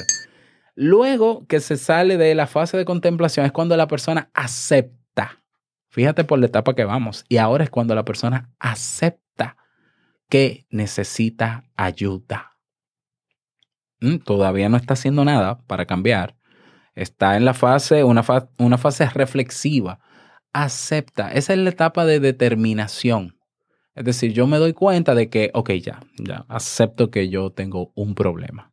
Luego 0.75 1.47
que 1.47 1.61
se 1.61 1.77
sale 1.77 2.17
de 2.17 2.35
la 2.35 2.47
fase 2.47 2.77
de 2.77 2.85
contemplación 2.85 3.47
es 3.47 3.53
cuando 3.53 3.77
la 3.77 3.89
persona 3.89 4.31
acepta. 4.35 5.43
Fíjate 5.89 6.25
por 6.25 6.39
la 6.39 6.47
etapa 6.47 6.75
que 6.75 6.85
vamos. 6.85 7.25
Y 7.29 7.37
ahora 7.37 7.65
es 7.65 7.71
cuando 7.71 7.95
la 7.95 8.05
persona 8.05 8.51
acepta 8.59 9.57
que 10.29 10.67
necesita 10.71 11.65
ayuda. 11.77 12.53
Mm, 14.01 14.19
Todavía 14.19 14.69
no 14.69 14.77
está 14.77 14.95
haciendo 14.95 15.25
nada 15.25 15.61
para 15.67 15.87
cambiar. 15.87 16.37
Está 16.95 17.37
en 17.37 17.45
la 17.45 17.55
fase, 17.55 18.05
una, 18.05 18.25
una 18.59 18.79
fase 18.79 19.09
reflexiva 19.11 19.99
acepta. 20.53 21.33
Esa 21.33 21.53
es 21.53 21.59
la 21.59 21.71
etapa 21.71 22.05
de 22.05 22.21
determinación. 22.21 23.37
Es 23.95 24.05
decir, 24.05 24.33
yo 24.33 24.47
me 24.47 24.59
doy 24.59 24.73
cuenta 24.73 25.15
de 25.15 25.29
que, 25.29 25.51
ok, 25.55 25.71
ya, 25.73 26.01
ya, 26.19 26.45
acepto 26.49 27.11
que 27.11 27.29
yo 27.29 27.51
tengo 27.51 27.93
un 27.95 28.15
problema. 28.15 28.72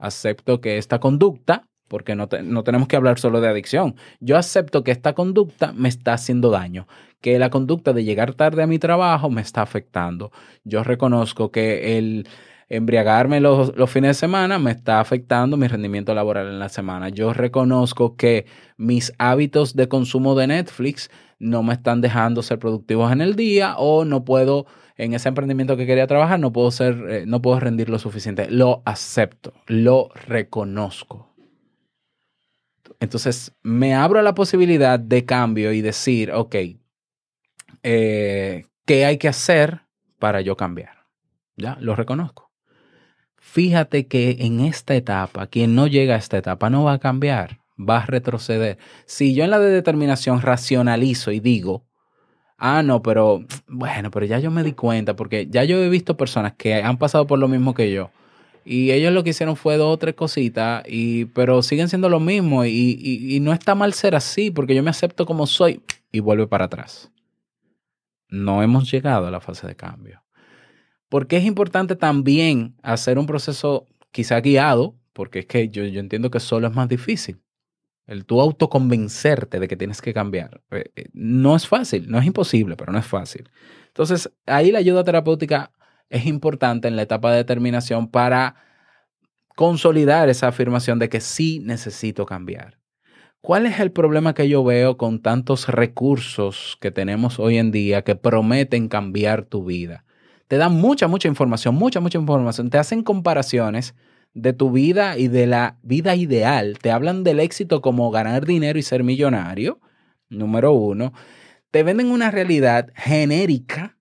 Acepto 0.00 0.60
que 0.60 0.78
esta 0.78 0.98
conducta, 0.98 1.64
porque 1.88 2.14
no, 2.16 2.28
te- 2.28 2.42
no 2.42 2.64
tenemos 2.64 2.88
que 2.88 2.96
hablar 2.96 3.18
solo 3.18 3.40
de 3.40 3.48
adicción, 3.48 3.94
yo 4.20 4.36
acepto 4.36 4.82
que 4.84 4.90
esta 4.90 5.12
conducta 5.14 5.72
me 5.72 5.88
está 5.88 6.14
haciendo 6.14 6.50
daño, 6.50 6.86
que 7.20 7.38
la 7.38 7.50
conducta 7.50 7.92
de 7.92 8.04
llegar 8.04 8.34
tarde 8.34 8.62
a 8.62 8.66
mi 8.66 8.78
trabajo 8.78 9.30
me 9.30 9.40
está 9.42 9.62
afectando. 9.62 10.32
Yo 10.64 10.82
reconozco 10.84 11.50
que 11.52 11.98
el 11.98 12.26
embriagarme 12.68 13.40
los, 13.40 13.76
los 13.76 13.90
fines 13.90 14.10
de 14.10 14.14
semana 14.14 14.58
me 14.60 14.70
está 14.70 15.00
afectando 15.00 15.56
mi 15.56 15.66
rendimiento 15.66 16.14
laboral 16.14 16.46
en 16.48 16.58
la 16.60 16.68
semana. 16.68 17.08
Yo 17.08 17.32
reconozco 17.32 18.16
que 18.16 18.46
mis 18.76 19.12
hábitos 19.18 19.74
de 19.74 19.88
consumo 19.88 20.36
de 20.36 20.46
Netflix 20.46 21.10
no 21.40 21.62
me 21.64 21.72
están 21.74 22.00
dejando 22.00 22.42
ser 22.42 22.58
productivos 22.60 23.10
en 23.12 23.20
el 23.22 23.34
día 23.34 23.74
o 23.76 24.04
no 24.04 24.24
puedo 24.24 24.66
en 25.04 25.14
ese 25.14 25.28
emprendimiento 25.28 25.76
que 25.76 25.86
quería 25.86 26.06
trabajar 26.06 26.38
no 26.38 26.52
puedo 26.52 26.70
ser 26.70 26.94
eh, 27.08 27.24
no 27.26 27.40
puedo 27.40 27.58
rendir 27.58 27.88
lo 27.88 27.98
suficiente. 27.98 28.50
Lo 28.50 28.82
acepto, 28.84 29.54
lo 29.66 30.10
reconozco. 30.14 31.34
Entonces 33.00 33.52
me 33.62 33.94
abro 33.94 34.18
a 34.18 34.22
la 34.22 34.34
posibilidad 34.34 35.00
de 35.00 35.24
cambio 35.24 35.72
y 35.72 35.80
decir, 35.80 36.32
ok, 36.32 36.56
eh, 37.82 38.66
¿qué 38.84 39.04
hay 39.06 39.16
que 39.16 39.28
hacer 39.28 39.82
para 40.18 40.42
yo 40.42 40.56
cambiar? 40.56 41.06
Ya, 41.56 41.78
lo 41.80 41.96
reconozco. 41.96 42.50
Fíjate 43.38 44.06
que 44.06 44.36
en 44.40 44.60
esta 44.60 44.94
etapa, 44.94 45.46
quien 45.46 45.74
no 45.74 45.86
llega 45.86 46.14
a 46.14 46.18
esta 46.18 46.36
etapa 46.36 46.68
no 46.68 46.84
va 46.84 46.94
a 46.94 46.98
cambiar, 46.98 47.60
va 47.78 47.98
a 47.98 48.06
retroceder. 48.06 48.78
Si 49.06 49.34
yo 49.34 49.44
en 49.44 49.50
la 49.50 49.58
de 49.58 49.70
determinación 49.70 50.42
racionalizo 50.42 51.32
y 51.32 51.40
digo, 51.40 51.86
ah, 52.60 52.82
no, 52.82 53.02
pero 53.02 53.44
bueno, 53.68 54.10
pero 54.10 54.26
ya 54.26 54.38
yo 54.38 54.50
me 54.50 54.62
di 54.62 54.72
cuenta, 54.72 55.16
porque 55.16 55.48
ya 55.50 55.64
yo 55.64 55.78
he 55.82 55.88
visto 55.88 56.16
personas 56.16 56.54
que 56.56 56.74
han 56.74 56.98
pasado 56.98 57.26
por 57.26 57.38
lo 57.38 57.48
mismo 57.48 57.74
que 57.74 57.90
yo. 57.92 58.10
Y 58.64 58.92
ellos 58.92 59.12
lo 59.12 59.24
que 59.24 59.30
hicieron 59.30 59.56
fue 59.56 59.76
dos 59.78 59.94
o 59.94 59.98
tres 59.98 60.14
cositas, 60.14 60.84
y, 60.86 61.24
pero 61.26 61.62
siguen 61.62 61.88
siendo 61.88 62.08
lo 62.08 62.20
mismo. 62.20 62.64
Y, 62.64 62.98
y- 63.00 63.40
no 63.40 63.52
está 63.52 63.74
mal 63.74 63.94
ser 63.94 64.14
así, 64.14 64.50
porque 64.50 64.74
yo 64.74 64.82
me 64.82 64.90
acepto 64.90 65.26
como 65.26 65.46
soy 65.46 65.82
y 66.12 66.20
vuelve 66.20 66.46
para 66.46 66.66
atrás. 66.66 67.10
No 68.28 68.62
hemos 68.62 68.90
llegado 68.90 69.26
a 69.26 69.30
la 69.30 69.40
fase 69.40 69.66
de 69.66 69.74
cambio. 69.76 70.22
Porque 71.08 71.36
es 71.38 71.44
importante 71.44 71.96
también 71.96 72.76
hacer 72.82 73.18
un 73.18 73.26
proceso 73.26 73.86
quizá 74.12 74.40
guiado, 74.40 74.94
porque 75.12 75.40
es 75.40 75.46
que 75.46 75.68
yo, 75.70 75.84
yo 75.84 76.00
entiendo 76.00 76.30
que 76.30 76.40
solo 76.40 76.68
es 76.68 76.74
más 76.74 76.88
difícil. 76.88 77.40
El 78.10 78.26
tú 78.26 78.40
autoconvencerte 78.40 79.60
de 79.60 79.68
que 79.68 79.76
tienes 79.76 80.02
que 80.02 80.12
cambiar. 80.12 80.62
eh, 80.72 80.90
eh, 80.96 81.04
no 81.12 81.54
es 81.54 81.68
fácil, 81.68 82.10
no 82.10 82.18
es 82.18 82.26
imposible, 82.26 82.76
pero 82.76 82.92
no 82.92 82.98
es 82.98 83.06
fácil. 83.06 83.48
Entonces, 83.86 84.32
ahí 84.46 84.72
la 84.72 84.80
ayuda 84.80 85.04
terapéutica 85.04 85.70
es 86.08 86.26
importante 86.26 86.88
en 86.88 86.96
la 86.96 87.02
etapa 87.02 87.30
de 87.30 87.36
determinación 87.36 88.10
para 88.10 88.56
consolidar 89.54 90.28
esa 90.28 90.48
afirmación 90.48 90.98
de 90.98 91.08
que 91.08 91.20
sí 91.20 91.60
necesito 91.60 92.26
cambiar. 92.26 92.80
¿Cuál 93.40 93.64
es 93.66 93.78
el 93.78 93.92
problema 93.92 94.34
que 94.34 94.48
yo 94.48 94.64
veo 94.64 94.96
con 94.96 95.22
tantos 95.22 95.68
recursos 95.68 96.76
que 96.80 96.90
tenemos 96.90 97.38
hoy 97.38 97.58
en 97.58 97.70
día 97.70 98.02
que 98.02 98.16
prometen 98.16 98.88
cambiar 98.88 99.44
tu 99.44 99.64
vida? 99.64 100.04
Te 100.48 100.56
dan 100.56 100.72
mucha, 100.72 101.06
mucha 101.06 101.28
información, 101.28 101.76
mucha, 101.76 102.00
mucha 102.00 102.18
información. 102.18 102.70
Te 102.70 102.78
hacen 102.78 103.04
comparaciones 103.04 103.94
de 104.34 104.52
tu 104.52 104.70
vida 104.70 105.18
y 105.18 105.28
de 105.28 105.46
la 105.46 105.78
vida 105.82 106.14
ideal. 106.14 106.78
Te 106.80 106.90
hablan 106.90 107.24
del 107.24 107.40
éxito 107.40 107.80
como 107.80 108.10
ganar 108.10 108.46
dinero 108.46 108.78
y 108.78 108.82
ser 108.82 109.02
millonario, 109.02 109.80
número 110.28 110.72
uno. 110.72 111.12
Te 111.70 111.82
venden 111.82 112.10
una 112.10 112.30
realidad 112.30 112.90
genérica 112.94 113.96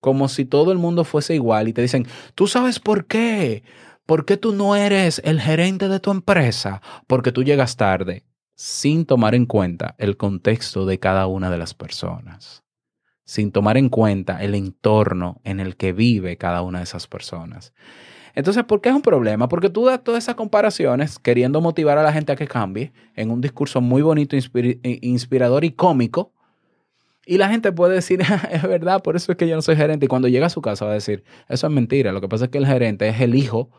como 0.00 0.28
si 0.28 0.44
todo 0.44 0.72
el 0.72 0.78
mundo 0.78 1.04
fuese 1.04 1.34
igual 1.34 1.68
y 1.68 1.72
te 1.72 1.82
dicen, 1.82 2.06
¿tú 2.34 2.46
sabes 2.46 2.78
por 2.78 3.06
qué? 3.06 3.64
¿Por 4.04 4.24
qué 4.24 4.36
tú 4.36 4.52
no 4.52 4.76
eres 4.76 5.20
el 5.24 5.40
gerente 5.40 5.88
de 5.88 5.98
tu 5.98 6.12
empresa? 6.12 6.80
Porque 7.08 7.32
tú 7.32 7.42
llegas 7.42 7.76
tarde, 7.76 8.24
sin 8.54 9.04
tomar 9.04 9.34
en 9.34 9.46
cuenta 9.46 9.96
el 9.98 10.16
contexto 10.16 10.86
de 10.86 11.00
cada 11.00 11.26
una 11.26 11.50
de 11.50 11.58
las 11.58 11.74
personas, 11.74 12.62
sin 13.24 13.50
tomar 13.50 13.76
en 13.76 13.88
cuenta 13.88 14.42
el 14.44 14.54
entorno 14.54 15.40
en 15.42 15.58
el 15.58 15.76
que 15.76 15.92
vive 15.92 16.36
cada 16.36 16.62
una 16.62 16.78
de 16.78 16.84
esas 16.84 17.08
personas. 17.08 17.72
Entonces, 18.36 18.64
¿por 18.64 18.82
qué 18.82 18.90
es 18.90 18.94
un 18.94 19.00
problema? 19.00 19.48
Porque 19.48 19.70
tú 19.70 19.86
das 19.86 20.04
todas 20.04 20.22
esas 20.22 20.34
comparaciones 20.34 21.18
queriendo 21.18 21.62
motivar 21.62 21.96
a 21.96 22.02
la 22.02 22.12
gente 22.12 22.32
a 22.32 22.36
que 22.36 22.46
cambie 22.46 22.92
en 23.16 23.30
un 23.30 23.40
discurso 23.40 23.80
muy 23.80 24.02
bonito, 24.02 24.36
eh, 24.36 24.98
inspirador 25.00 25.64
y 25.64 25.70
cómico. 25.72 26.34
Y 27.24 27.38
la 27.38 27.48
gente 27.48 27.72
puede 27.72 27.94
decir, 27.94 28.20
"Ah, 28.28 28.46
es 28.52 28.62
verdad, 28.62 29.02
por 29.02 29.16
eso 29.16 29.32
es 29.32 29.38
que 29.38 29.48
yo 29.48 29.56
no 29.56 29.62
soy 29.62 29.74
gerente. 29.76 30.04
Y 30.04 30.08
cuando 30.08 30.28
llega 30.28 30.46
a 30.46 30.50
su 30.50 30.60
casa 30.60 30.84
va 30.84 30.90
a 30.90 30.94
decir, 30.94 31.24
eso 31.48 31.66
es 31.66 31.72
mentira. 31.72 32.12
Lo 32.12 32.20
que 32.20 32.28
pasa 32.28 32.44
es 32.44 32.50
que 32.50 32.58
el 32.58 32.66
gerente 32.66 33.08
es 33.08 33.20
el 33.22 33.34
hijo 33.34 33.70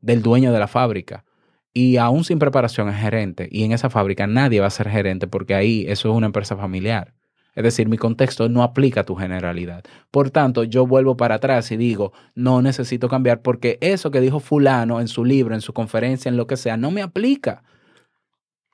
del 0.00 0.22
dueño 0.22 0.50
de 0.50 0.58
la 0.60 0.66
fábrica. 0.66 1.26
Y 1.74 1.98
aún 1.98 2.24
sin 2.24 2.38
preparación 2.38 2.88
es 2.88 2.96
gerente. 2.96 3.48
Y 3.52 3.64
en 3.64 3.72
esa 3.72 3.90
fábrica 3.90 4.26
nadie 4.26 4.60
va 4.60 4.68
a 4.68 4.70
ser 4.70 4.88
gerente 4.88 5.26
porque 5.26 5.54
ahí 5.54 5.84
eso 5.88 6.10
es 6.10 6.16
una 6.16 6.26
empresa 6.26 6.56
familiar. 6.56 7.12
Es 7.56 7.64
decir, 7.64 7.88
mi 7.88 7.96
contexto 7.96 8.50
no 8.50 8.62
aplica 8.62 9.00
a 9.00 9.04
tu 9.04 9.14
generalidad. 9.14 9.82
Por 10.10 10.30
tanto, 10.30 10.62
yo 10.62 10.86
vuelvo 10.86 11.16
para 11.16 11.36
atrás 11.36 11.72
y 11.72 11.78
digo, 11.78 12.12
no 12.34 12.60
necesito 12.60 13.08
cambiar 13.08 13.40
porque 13.40 13.78
eso 13.80 14.10
que 14.10 14.20
dijo 14.20 14.40
fulano 14.40 15.00
en 15.00 15.08
su 15.08 15.24
libro, 15.24 15.54
en 15.54 15.62
su 15.62 15.72
conferencia, 15.72 16.28
en 16.28 16.36
lo 16.36 16.46
que 16.46 16.58
sea, 16.58 16.76
no 16.76 16.90
me 16.90 17.00
aplica. 17.00 17.64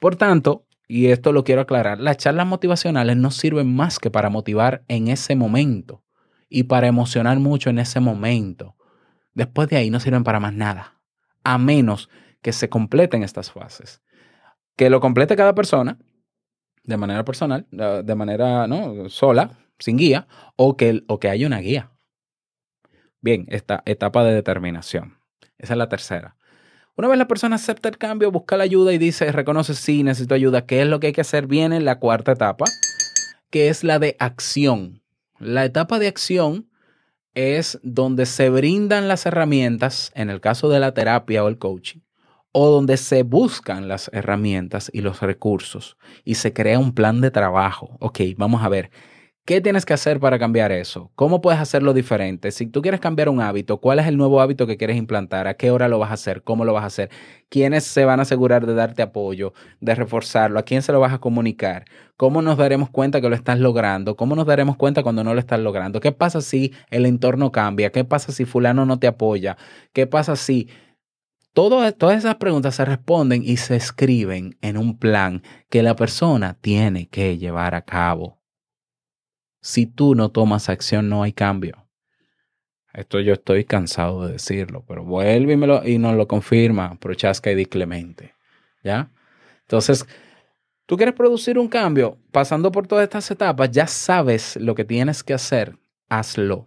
Por 0.00 0.16
tanto, 0.16 0.66
y 0.88 1.06
esto 1.06 1.30
lo 1.32 1.44
quiero 1.44 1.60
aclarar, 1.60 2.00
las 2.00 2.16
charlas 2.16 2.48
motivacionales 2.48 3.16
no 3.16 3.30
sirven 3.30 3.72
más 3.72 4.00
que 4.00 4.10
para 4.10 4.30
motivar 4.30 4.82
en 4.88 5.06
ese 5.06 5.36
momento 5.36 6.02
y 6.48 6.64
para 6.64 6.88
emocionar 6.88 7.38
mucho 7.38 7.70
en 7.70 7.78
ese 7.78 8.00
momento. 8.00 8.74
Después 9.32 9.68
de 9.68 9.76
ahí 9.76 9.90
no 9.90 10.00
sirven 10.00 10.24
para 10.24 10.40
más 10.40 10.54
nada, 10.54 11.00
a 11.44 11.56
menos 11.56 12.10
que 12.42 12.52
se 12.52 12.68
completen 12.68 13.22
estas 13.22 13.52
fases. 13.52 14.02
Que 14.74 14.90
lo 14.90 15.00
complete 15.00 15.36
cada 15.36 15.54
persona 15.54 15.98
de 16.84 16.96
manera 16.96 17.24
personal, 17.24 17.66
de 17.70 18.14
manera 18.14 18.66
¿no? 18.66 19.08
sola, 19.08 19.58
sin 19.78 19.96
guía, 19.96 20.26
o 20.56 20.76
que, 20.76 21.02
o 21.06 21.18
que 21.18 21.28
haya 21.28 21.46
una 21.46 21.58
guía. 21.58 21.90
Bien, 23.20 23.46
esta 23.48 23.82
etapa 23.86 24.24
de 24.24 24.34
determinación. 24.34 25.18
Esa 25.58 25.74
es 25.74 25.78
la 25.78 25.88
tercera. 25.88 26.36
Una 26.96 27.08
vez 27.08 27.18
la 27.18 27.28
persona 27.28 27.56
acepta 27.56 27.88
el 27.88 27.96
cambio, 27.96 28.30
busca 28.30 28.56
la 28.56 28.64
ayuda 28.64 28.92
y 28.92 28.98
dice, 28.98 29.30
reconoce, 29.32 29.74
sí, 29.74 30.02
necesito 30.02 30.34
ayuda, 30.34 30.66
¿qué 30.66 30.82
es 30.82 30.88
lo 30.88 31.00
que 31.00 31.08
hay 31.08 31.12
que 31.12 31.22
hacer? 31.22 31.46
Viene 31.46 31.80
la 31.80 31.98
cuarta 31.98 32.32
etapa, 32.32 32.66
que 33.50 33.68
es 33.68 33.82
la 33.82 33.98
de 33.98 34.16
acción. 34.18 35.02
La 35.38 35.64
etapa 35.64 35.98
de 35.98 36.08
acción 36.08 36.68
es 37.34 37.80
donde 37.82 38.26
se 38.26 38.50
brindan 38.50 39.08
las 39.08 39.24
herramientas, 39.24 40.12
en 40.14 40.28
el 40.28 40.40
caso 40.40 40.68
de 40.68 40.80
la 40.80 40.92
terapia 40.92 41.42
o 41.42 41.48
el 41.48 41.58
coaching, 41.58 42.00
o 42.52 42.68
donde 42.70 42.96
se 42.98 43.22
buscan 43.22 43.88
las 43.88 44.10
herramientas 44.12 44.90
y 44.92 45.00
los 45.00 45.20
recursos 45.20 45.96
y 46.24 46.36
se 46.36 46.52
crea 46.52 46.78
un 46.78 46.94
plan 46.94 47.20
de 47.20 47.30
trabajo. 47.30 47.96
Ok, 48.00 48.20
vamos 48.36 48.62
a 48.62 48.68
ver. 48.68 48.90
¿Qué 49.44 49.60
tienes 49.60 49.84
que 49.84 49.92
hacer 49.92 50.20
para 50.20 50.38
cambiar 50.38 50.70
eso? 50.70 51.10
¿Cómo 51.16 51.40
puedes 51.40 51.58
hacerlo 51.58 51.94
diferente? 51.94 52.52
Si 52.52 52.68
tú 52.68 52.80
quieres 52.80 53.00
cambiar 53.00 53.28
un 53.28 53.40
hábito, 53.40 53.80
¿cuál 53.80 53.98
es 53.98 54.06
el 54.06 54.16
nuevo 54.16 54.40
hábito 54.40 54.68
que 54.68 54.76
quieres 54.76 54.96
implantar? 54.96 55.48
¿A 55.48 55.54
qué 55.54 55.72
hora 55.72 55.88
lo 55.88 55.98
vas 55.98 56.12
a 56.12 56.14
hacer? 56.14 56.44
¿Cómo 56.44 56.64
lo 56.64 56.72
vas 56.72 56.84
a 56.84 56.86
hacer? 56.86 57.10
¿Quiénes 57.48 57.82
se 57.82 58.04
van 58.04 58.20
a 58.20 58.22
asegurar 58.22 58.66
de 58.66 58.74
darte 58.74 59.02
apoyo, 59.02 59.52
de 59.80 59.96
reforzarlo? 59.96 60.60
¿A 60.60 60.62
quién 60.62 60.82
se 60.82 60.92
lo 60.92 61.00
vas 61.00 61.12
a 61.12 61.18
comunicar? 61.18 61.86
¿Cómo 62.16 62.40
nos 62.40 62.56
daremos 62.56 62.88
cuenta 62.88 63.20
que 63.20 63.28
lo 63.28 63.34
estás 63.34 63.58
logrando? 63.58 64.14
¿Cómo 64.14 64.36
nos 64.36 64.46
daremos 64.46 64.76
cuenta 64.76 65.02
cuando 65.02 65.24
no 65.24 65.34
lo 65.34 65.40
estás 65.40 65.58
logrando? 65.58 65.98
¿Qué 65.98 66.12
pasa 66.12 66.40
si 66.40 66.72
el 66.90 67.04
entorno 67.04 67.50
cambia? 67.50 67.90
¿Qué 67.90 68.04
pasa 68.04 68.30
si 68.30 68.44
fulano 68.44 68.86
no 68.86 69.00
te 69.00 69.08
apoya? 69.08 69.56
¿Qué 69.92 70.06
pasa 70.06 70.36
si 70.36 70.68
todas 71.52 71.94
esas 72.18 72.36
preguntas 72.36 72.76
se 72.76 72.84
responden 72.84 73.42
y 73.44 73.56
se 73.58 73.76
escriben 73.76 74.56
en 74.62 74.76
un 74.76 74.98
plan 74.98 75.42
que 75.68 75.82
la 75.82 75.96
persona 75.96 76.56
tiene 76.60 77.08
que 77.08 77.38
llevar 77.38 77.74
a 77.74 77.82
cabo. 77.82 78.40
Si 79.60 79.86
tú 79.86 80.14
no 80.14 80.30
tomas 80.30 80.68
acción, 80.68 81.08
no 81.08 81.22
hay 81.22 81.32
cambio. 81.32 81.86
Esto 82.92 83.20
yo 83.20 83.34
estoy 83.34 83.64
cansado 83.64 84.26
de 84.26 84.34
decirlo, 84.34 84.84
pero 84.86 85.04
vuelve 85.04 85.54
y 85.88 85.98
nos 85.98 86.16
lo 86.16 86.28
confirma 86.28 86.98
Prochaska 86.98 87.50
y 87.50 87.54
Di 87.54 87.66
Clemente. 87.66 88.34
¿Ya? 88.82 89.10
Entonces, 89.62 90.06
tú 90.86 90.96
quieres 90.96 91.14
producir 91.14 91.58
un 91.58 91.68
cambio 91.68 92.18
pasando 92.32 92.72
por 92.72 92.86
todas 92.86 93.04
estas 93.04 93.30
etapas, 93.30 93.70
ya 93.70 93.86
sabes 93.86 94.56
lo 94.56 94.74
que 94.74 94.84
tienes 94.84 95.22
que 95.22 95.32
hacer, 95.32 95.78
hazlo. 96.08 96.66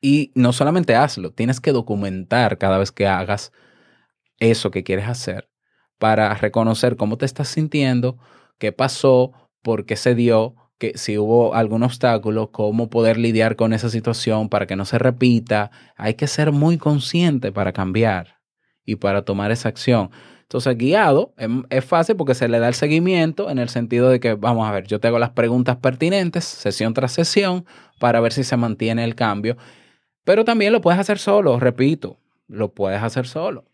Y 0.00 0.32
no 0.34 0.52
solamente 0.52 0.94
hazlo, 0.94 1.32
tienes 1.32 1.60
que 1.60 1.72
documentar 1.72 2.58
cada 2.58 2.78
vez 2.78 2.92
que 2.92 3.06
hagas 3.06 3.52
eso 4.38 4.70
que 4.70 4.84
quieres 4.84 5.08
hacer 5.08 5.48
para 5.98 6.32
reconocer 6.34 6.96
cómo 6.96 7.18
te 7.18 7.26
estás 7.26 7.48
sintiendo, 7.48 8.18
qué 8.58 8.72
pasó, 8.72 9.32
por 9.62 9.84
qué 9.84 9.96
se 9.96 10.14
dio, 10.14 10.54
que 10.78 10.96
si 10.96 11.18
hubo 11.18 11.54
algún 11.54 11.82
obstáculo, 11.82 12.52
cómo 12.52 12.88
poder 12.88 13.18
lidiar 13.18 13.56
con 13.56 13.72
esa 13.72 13.90
situación 13.90 14.48
para 14.48 14.66
que 14.66 14.76
no 14.76 14.84
se 14.84 14.98
repita. 14.98 15.72
Hay 15.96 16.14
que 16.14 16.28
ser 16.28 16.52
muy 16.52 16.78
consciente 16.78 17.50
para 17.50 17.72
cambiar 17.72 18.36
y 18.84 18.96
para 18.96 19.22
tomar 19.22 19.50
esa 19.50 19.68
acción. 19.68 20.10
Entonces, 20.42 20.78
guiado 20.78 21.34
es, 21.36 21.48
es 21.68 21.84
fácil 21.84 22.16
porque 22.16 22.34
se 22.34 22.48
le 22.48 22.58
da 22.58 22.68
el 22.68 22.74
seguimiento 22.74 23.50
en 23.50 23.58
el 23.58 23.68
sentido 23.68 24.08
de 24.08 24.20
que, 24.20 24.34
vamos 24.34 24.66
a 24.66 24.72
ver, 24.72 24.86
yo 24.86 25.00
te 25.00 25.08
hago 25.08 25.18
las 25.18 25.30
preguntas 25.30 25.76
pertinentes, 25.76 26.44
sesión 26.44 26.94
tras 26.94 27.12
sesión, 27.12 27.66
para 27.98 28.20
ver 28.20 28.32
si 28.32 28.44
se 28.44 28.56
mantiene 28.56 29.04
el 29.04 29.14
cambio. 29.14 29.58
Pero 30.28 30.44
también 30.44 30.74
lo 30.74 30.82
puedes 30.82 31.00
hacer 31.00 31.18
solo, 31.18 31.58
repito, 31.58 32.18
lo 32.48 32.74
puedes 32.74 33.02
hacer 33.02 33.26
solo. 33.26 33.64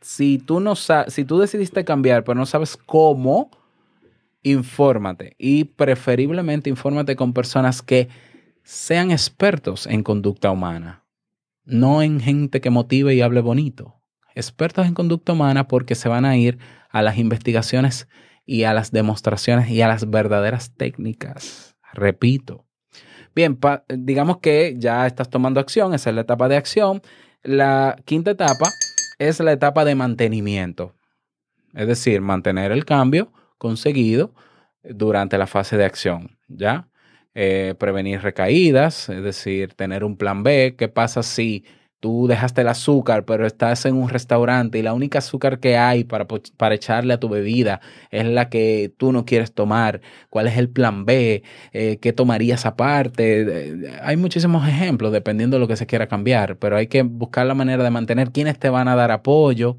Si 0.00 0.38
tú, 0.38 0.60
no 0.60 0.76
si 0.76 1.24
tú 1.24 1.40
decidiste 1.40 1.84
cambiar, 1.84 2.22
pero 2.22 2.36
no 2.36 2.46
sabes 2.46 2.76
cómo, 2.76 3.50
infórmate 4.44 5.34
y 5.38 5.64
preferiblemente 5.64 6.70
infórmate 6.70 7.16
con 7.16 7.32
personas 7.32 7.82
que 7.82 8.08
sean 8.62 9.10
expertos 9.10 9.88
en 9.88 10.04
conducta 10.04 10.52
humana, 10.52 11.02
no 11.64 12.00
en 12.00 12.20
gente 12.20 12.60
que 12.60 12.70
motive 12.70 13.16
y 13.16 13.20
hable 13.20 13.40
bonito. 13.40 14.00
Expertos 14.36 14.86
en 14.86 14.94
conducta 14.94 15.32
humana 15.32 15.66
porque 15.66 15.96
se 15.96 16.08
van 16.08 16.24
a 16.24 16.36
ir 16.36 16.58
a 16.90 17.02
las 17.02 17.18
investigaciones 17.18 18.06
y 18.46 18.62
a 18.62 18.72
las 18.72 18.92
demostraciones 18.92 19.68
y 19.68 19.82
a 19.82 19.88
las 19.88 20.08
verdaderas 20.08 20.76
técnicas. 20.76 21.74
Repito. 21.92 22.66
Bien, 23.34 23.58
digamos 23.88 24.38
que 24.38 24.74
ya 24.78 25.06
estás 25.06 25.30
tomando 25.30 25.60
acción, 25.60 25.94
esa 25.94 26.10
es 26.10 26.16
la 26.16 26.22
etapa 26.22 26.48
de 26.48 26.56
acción. 26.56 27.02
La 27.42 27.96
quinta 28.04 28.32
etapa 28.32 28.68
es 29.18 29.40
la 29.40 29.52
etapa 29.52 29.84
de 29.84 29.94
mantenimiento, 29.94 30.94
es 31.74 31.86
decir, 31.86 32.20
mantener 32.20 32.72
el 32.72 32.84
cambio 32.84 33.32
conseguido 33.58 34.34
durante 34.82 35.38
la 35.38 35.46
fase 35.46 35.76
de 35.76 35.84
acción, 35.84 36.38
¿ya? 36.48 36.88
Eh, 37.34 37.74
prevenir 37.78 38.20
recaídas, 38.20 39.08
es 39.08 39.22
decir, 39.22 39.72
tener 39.74 40.04
un 40.04 40.16
plan 40.16 40.42
B. 40.42 40.74
¿Qué 40.76 40.88
pasa 40.88 41.22
si 41.22 41.64
tú 42.02 42.26
dejaste 42.26 42.62
el 42.62 42.68
azúcar, 42.68 43.24
pero 43.24 43.46
estás 43.46 43.86
en 43.86 43.94
un 43.94 44.08
restaurante 44.08 44.76
y 44.78 44.82
la 44.82 44.92
única 44.92 45.18
azúcar 45.20 45.60
que 45.60 45.76
hay 45.76 46.02
para, 46.02 46.26
para 46.56 46.74
echarle 46.74 47.14
a 47.14 47.20
tu 47.20 47.28
bebida 47.28 47.80
es 48.10 48.26
la 48.26 48.48
que 48.50 48.92
tú 48.98 49.12
no 49.12 49.24
quieres 49.24 49.54
tomar? 49.54 50.00
¿Cuál 50.28 50.48
es 50.48 50.56
el 50.58 50.68
plan 50.68 51.04
B? 51.04 51.44
Eh, 51.72 51.98
¿Qué 52.02 52.12
tomarías 52.12 52.66
aparte? 52.66 53.42
Eh, 53.70 53.98
Hay 54.02 54.16
muchísimos 54.16 54.66
ejemplos 54.66 55.12
dependiendo 55.12 55.56
de 55.56 55.60
lo 55.60 55.68
que 55.68 55.76
se 55.76 55.86
quiera 55.86 56.08
cambiar, 56.08 56.58
pero 56.58 56.76
hay 56.76 56.88
que 56.88 57.02
buscar 57.02 57.46
la 57.46 57.54
manera 57.54 57.84
de 57.84 57.90
mantener 57.90 58.32
quiénes 58.32 58.58
te 58.58 58.68
van 58.68 58.88
a 58.88 58.96
dar 58.96 59.12
apoyo, 59.12 59.78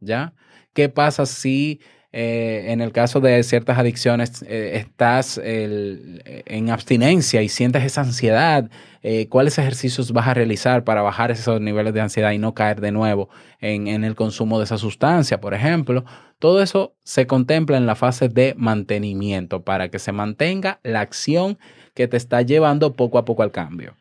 ¿ya? 0.00 0.34
¿Qué 0.72 0.88
pasa 0.88 1.26
si 1.26 1.80
eh, 2.20 2.72
en 2.72 2.80
el 2.80 2.90
caso 2.90 3.20
de 3.20 3.40
ciertas 3.44 3.78
adicciones 3.78 4.42
eh, 4.42 4.72
estás 4.74 5.40
en 5.40 6.68
abstinencia 6.68 7.42
y 7.42 7.48
sientes 7.48 7.84
esa 7.84 8.00
ansiedad? 8.00 8.68
Eh, 9.04 9.28
¿Cuáles 9.28 9.56
ejercicios 9.56 10.10
vas 10.10 10.26
a 10.26 10.34
realizar 10.34 10.82
para 10.82 11.00
bajar 11.02 11.30
esos 11.30 11.60
niveles 11.60 11.94
de 11.94 12.00
ansiedad 12.00 12.32
y 12.32 12.38
no 12.38 12.54
caer 12.54 12.80
de 12.80 12.90
nuevo 12.90 13.28
en, 13.60 13.86
en 13.86 14.02
el 14.02 14.16
consumo 14.16 14.58
de 14.58 14.64
esa 14.64 14.78
sustancia, 14.78 15.40
por 15.40 15.54
ejemplo? 15.54 16.04
Todo 16.40 16.60
eso 16.60 16.96
se 17.04 17.28
contempla 17.28 17.76
en 17.76 17.86
la 17.86 17.94
fase 17.94 18.28
de 18.28 18.52
mantenimiento 18.56 19.62
para 19.62 19.88
que 19.88 20.00
se 20.00 20.10
mantenga 20.10 20.80
la 20.82 21.02
acción 21.02 21.56
que 21.94 22.08
te 22.08 22.16
está 22.16 22.42
llevando 22.42 22.96
poco 22.96 23.18
a 23.18 23.24
poco 23.24 23.44
al 23.44 23.52
cambio. 23.52 23.94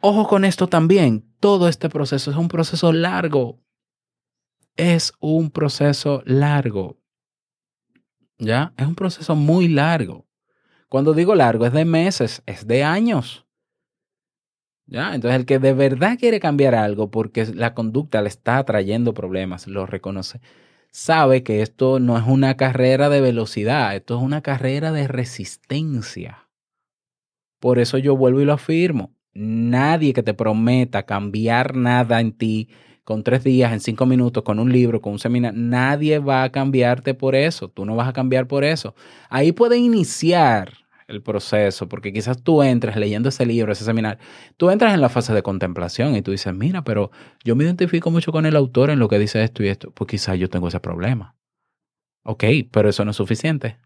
Ojo 0.00 0.28
con 0.28 0.44
esto 0.44 0.66
también, 0.66 1.24
todo 1.40 1.66
este 1.66 1.88
proceso 1.88 2.30
es 2.30 2.36
un 2.36 2.48
proceso 2.48 2.92
largo. 2.92 3.58
Es 4.80 5.12
un 5.20 5.50
proceso 5.50 6.22
largo. 6.24 6.96
¿Ya? 8.38 8.72
Es 8.78 8.86
un 8.86 8.94
proceso 8.94 9.36
muy 9.36 9.68
largo. 9.68 10.26
Cuando 10.88 11.12
digo 11.12 11.34
largo 11.34 11.66
es 11.66 11.74
de 11.74 11.84
meses, 11.84 12.42
es 12.46 12.66
de 12.66 12.82
años. 12.82 13.44
¿Ya? 14.86 15.14
Entonces 15.14 15.38
el 15.38 15.44
que 15.44 15.58
de 15.58 15.74
verdad 15.74 16.18
quiere 16.18 16.40
cambiar 16.40 16.74
algo 16.74 17.10
porque 17.10 17.44
la 17.44 17.74
conducta 17.74 18.22
le 18.22 18.28
está 18.28 18.64
trayendo 18.64 19.12
problemas, 19.12 19.66
lo 19.66 19.84
reconoce, 19.84 20.40
sabe 20.90 21.42
que 21.42 21.60
esto 21.60 22.00
no 22.00 22.16
es 22.16 22.24
una 22.26 22.56
carrera 22.56 23.10
de 23.10 23.20
velocidad, 23.20 23.94
esto 23.94 24.16
es 24.16 24.22
una 24.22 24.40
carrera 24.40 24.92
de 24.92 25.06
resistencia. 25.08 26.48
Por 27.58 27.78
eso 27.78 27.98
yo 27.98 28.16
vuelvo 28.16 28.40
y 28.40 28.46
lo 28.46 28.54
afirmo. 28.54 29.14
Nadie 29.34 30.14
que 30.14 30.22
te 30.22 30.32
prometa 30.32 31.02
cambiar 31.02 31.76
nada 31.76 32.18
en 32.22 32.32
ti 32.32 32.70
con 33.04 33.22
tres 33.24 33.44
días, 33.44 33.72
en 33.72 33.80
cinco 33.80 34.06
minutos, 34.06 34.42
con 34.42 34.58
un 34.58 34.72
libro, 34.72 35.00
con 35.00 35.14
un 35.14 35.18
seminario, 35.18 35.58
nadie 35.60 36.18
va 36.18 36.42
a 36.42 36.52
cambiarte 36.52 37.14
por 37.14 37.34
eso. 37.34 37.68
Tú 37.68 37.84
no 37.84 37.96
vas 37.96 38.08
a 38.08 38.12
cambiar 38.12 38.46
por 38.46 38.64
eso. 38.64 38.94
Ahí 39.28 39.52
puede 39.52 39.78
iniciar 39.78 40.72
el 41.08 41.22
proceso, 41.22 41.88
porque 41.88 42.12
quizás 42.12 42.42
tú 42.42 42.62
entres 42.62 42.96
leyendo 42.96 43.28
ese 43.28 43.44
libro, 43.44 43.72
ese 43.72 43.84
seminario, 43.84 44.18
tú 44.56 44.70
entras 44.70 44.94
en 44.94 45.00
la 45.00 45.08
fase 45.08 45.34
de 45.34 45.42
contemplación 45.42 46.14
y 46.14 46.22
tú 46.22 46.30
dices, 46.30 46.54
mira, 46.54 46.84
pero 46.84 47.10
yo 47.44 47.56
me 47.56 47.64
identifico 47.64 48.10
mucho 48.10 48.32
con 48.32 48.46
el 48.46 48.56
autor 48.56 48.90
en 48.90 48.98
lo 48.98 49.08
que 49.08 49.18
dice 49.18 49.42
esto 49.42 49.62
y 49.62 49.68
esto, 49.68 49.90
pues 49.90 50.08
quizás 50.08 50.38
yo 50.38 50.48
tengo 50.48 50.68
ese 50.68 50.80
problema. 50.80 51.34
Ok, 52.22 52.44
pero 52.70 52.88
eso 52.88 53.04
no 53.04 53.10
es 53.10 53.16
suficiente. 53.16 53.78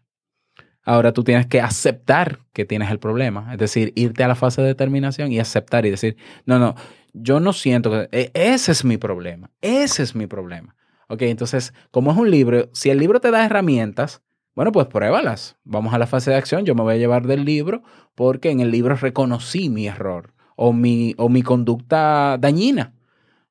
Ahora 0.85 1.11
tú 1.13 1.23
tienes 1.23 1.47
que 1.47 1.61
aceptar 1.61 2.39
que 2.53 2.63
tienes 2.65 2.91
el 2.91 2.99
problema, 2.99 3.51
es 3.53 3.57
decir, 3.57 3.91
irte 3.95 4.23
a 4.23 4.27
la 4.27 4.35
fase 4.35 4.61
de 4.61 4.67
determinación 4.67 5.31
y 5.31 5.39
aceptar 5.39 5.85
y 5.85 5.89
decir, 5.89 6.15
no, 6.45 6.59
no, 6.59 6.75
yo 7.13 7.39
no 7.39 7.53
siento 7.53 7.89
que 7.91 8.07
e- 8.11 8.31
ese 8.33 8.71
es 8.71 8.85
mi 8.85 8.97
problema, 8.97 9.49
ese 9.61 10.03
es 10.03 10.15
mi 10.15 10.27
problema. 10.27 10.75
Ok, 11.07 11.23
entonces, 11.23 11.73
como 11.91 12.11
es 12.11 12.17
un 12.17 12.29
libro, 12.31 12.69
si 12.73 12.89
el 12.91 12.99
libro 12.99 13.19
te 13.19 13.31
da 13.31 13.45
herramientas, 13.45 14.21
bueno, 14.55 14.71
pues 14.71 14.87
pruébalas. 14.87 15.57
Vamos 15.63 15.93
a 15.93 15.97
la 15.97 16.07
fase 16.07 16.31
de 16.31 16.37
acción, 16.37 16.65
yo 16.65 16.75
me 16.75 16.83
voy 16.83 16.93
a 16.93 16.97
llevar 16.97 17.27
del 17.27 17.43
libro 17.45 17.83
porque 18.15 18.51
en 18.51 18.59
el 18.61 18.71
libro 18.71 18.95
reconocí 18.95 19.69
mi 19.69 19.87
error 19.87 20.33
o 20.55 20.71
mi, 20.71 21.13
o 21.17 21.29
mi 21.29 21.41
conducta 21.41 22.37
dañina. 22.39 22.93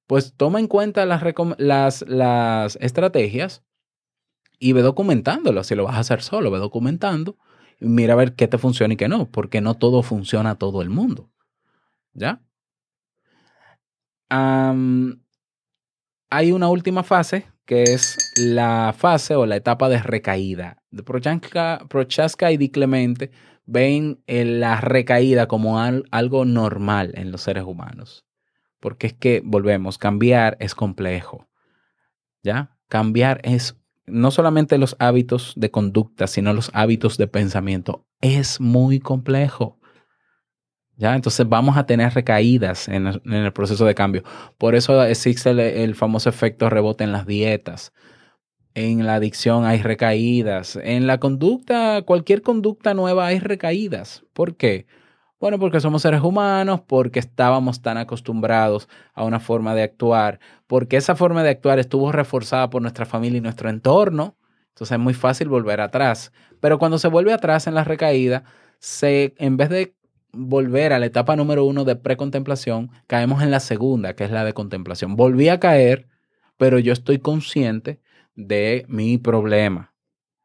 Pues 0.07 0.35
toma 0.37 0.61
en 0.61 0.69
cuenta 0.69 1.07
las, 1.07 1.23
las, 1.59 2.05
las 2.09 2.79
estrategias 2.81 3.64
y 4.59 4.73
ve 4.73 4.83
documentándolo. 4.83 5.65
Si 5.65 5.75
lo 5.75 5.85
vas 5.85 5.97
a 5.97 6.01
hacer 6.01 6.23
solo, 6.23 6.51
ve 6.51 6.59
documentando 6.59 7.37
y 7.81 7.87
mira 7.87 8.15
a 8.15 8.17
ver 8.17 8.35
qué 8.35 8.49
te 8.49 8.59
funciona 8.59 8.95
y 8.95 8.97
qué 8.97 9.09
no, 9.09 9.31
porque 9.31 9.61
no 9.61 9.75
todo 9.75 10.03
funciona 10.03 10.51
a 10.51 10.59
todo 10.59 10.83
el 10.83 10.91
mundo. 10.91 11.31
¿Ya? 12.13 12.41
Hay 16.31 16.53
una 16.53 16.69
última 16.69 17.03
fase 17.03 17.47
que 17.65 17.85
es 17.85 18.19
la 18.37 18.95
fase 18.97 19.37
o 19.37 19.47
la 19.47 19.57
etapa 19.57 19.89
de 19.89 19.99
recaída. 19.99 20.83
Prochaska, 21.05 21.87
Prochaska 21.89 22.53
y 22.53 22.57
Di 22.57 22.71
Clemente 22.71 23.31
ven 23.65 24.23
en 24.27 24.61
la 24.61 24.81
recaída 24.81 25.47
como 25.49 25.81
al- 25.81 26.05
algo 26.11 26.45
normal 26.45 27.13
en 27.15 27.31
los 27.31 27.43
seres 27.43 27.65
humanos. 27.65 28.27
Porque 28.81 29.07
es 29.07 29.13
que, 29.15 29.41
volvemos, 29.45 29.97
cambiar 29.97 30.57
es 30.61 30.75
complejo. 30.75 31.49
¿Ya? 32.43 32.77
Cambiar 32.89 33.41
es 33.45 33.77
no 34.07 34.31
solamente 34.31 34.79
los 34.79 34.97
hábitos 34.99 35.53
de 35.57 35.71
conducta, 35.71 36.27
sino 36.27 36.53
los 36.53 36.71
hábitos 36.75 37.17
de 37.17 37.27
pensamiento. 37.27 38.07
Es 38.21 38.61
muy 38.61 39.01
complejo. 39.01 39.79
¿Ya? 40.97 41.17
Entonces 41.17 41.49
vamos 41.49 41.77
a 41.77 41.87
tener 41.87 42.13
recaídas 42.15 42.89
en 42.89 43.07
el, 43.07 43.53
proceso 43.53 43.85
de 43.85 43.95
cambio. 43.95 44.23
Por 44.59 44.75
eso 44.77 45.03
existe 45.03 45.51
el, 45.51 45.59
el 45.59 45.95
famoso 45.97 46.29
efecto 46.29 46.71
rebote 46.71 47.03
en 47.03 47.13
las 47.13 47.27
dietas. 47.27 47.93
En 48.75 49.05
la 49.05 49.17
adicción 49.17 49.65
hay 49.65 49.83
recaídas. 49.83 50.77
En 50.77 51.07
la 51.07 51.19
conducta, 51.19 52.03
cualquier 52.03 52.43
conducta 52.43 52.95
nueva 52.95 53.27
hay 53.27 53.41
recaídas. 53.41 54.25
¿Por 54.33 54.57
qué? 54.57 54.87
Bueno, 55.45 55.59
porque 55.59 55.79
somos 55.79 56.01
seres 56.01 56.23
humanos, 56.23 56.81
porque 56.87 57.19
estábamos 57.19 57.83
tan 57.83 57.99
acostumbrados 57.99 58.89
a 59.13 59.25
una 59.25 59.41
forma 59.41 59.75
de 59.75 59.83
actuar, 59.83 60.41
porque 60.67 60.97
esa 60.97 61.17
forma 61.17 61.43
de 61.43 61.51
actuar 61.51 61.79
estuvo 61.79 62.11
reforzada 62.13 62.71
por 62.71 62.81
nuestra 62.81 63.05
familia 63.05 63.37
y 63.37 63.41
nuestro 63.43 63.69
entorno. 63.69 64.39
Entonces 64.69 64.93
es 64.93 64.99
muy 64.99 65.13
fácil 65.13 65.49
volver 65.49 65.83
atrás. 65.83 66.33
Pero 66.61 66.79
cuando 66.79 66.97
se 66.97 67.09
vuelve 67.09 67.35
atrás 67.35 67.67
en 67.67 67.75
la 67.75 67.85
recaída, 67.85 68.45
se, 68.79 69.35
en 69.37 69.59
vez 69.59 69.69
de 69.69 69.95
volver 70.33 70.95
a 70.95 70.99
la 70.99 71.05
etapa 71.05 71.37
número 71.37 71.67
uno 71.67 71.85
de 71.85 71.97
precontemplación, 71.97 72.91
caemos 73.07 73.43
en 73.43 73.51
la 73.51 73.61
segunda, 73.61 74.15
que 74.17 74.25
es 74.25 74.31
la 74.31 74.47
de 74.47 74.55
contemplación. 74.55 75.15
Volví 75.15 75.51
a 75.51 75.61
caer, 75.61 76.09
pero 76.57 76.79
yo 76.79 76.95
estoy 76.95 77.19
consciente 77.19 78.01
de 78.35 78.87
mi 78.89 79.19
problema. 79.19 79.93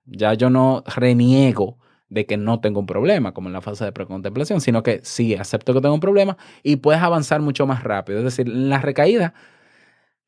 Ya 0.03 0.33
yo 0.33 0.49
no 0.49 0.83
reniego 0.85 1.78
de 2.09 2.25
que 2.25 2.37
no 2.37 2.59
tengo 2.59 2.79
un 2.79 2.85
problema, 2.85 3.33
como 3.33 3.49
en 3.49 3.53
la 3.53 3.61
fase 3.61 3.85
de 3.85 3.91
precontemplación, 3.91 4.61
sino 4.61 4.83
que 4.83 5.01
sí, 5.03 5.35
acepto 5.35 5.73
que 5.73 5.81
tengo 5.81 5.93
un 5.95 5.99
problema 6.01 6.37
y 6.63 6.77
puedes 6.77 7.01
avanzar 7.01 7.41
mucho 7.41 7.67
más 7.67 7.83
rápido. 7.83 8.19
Es 8.19 8.25
decir, 8.25 8.47
en 8.47 8.69
la 8.69 8.79
recaída, 8.79 9.33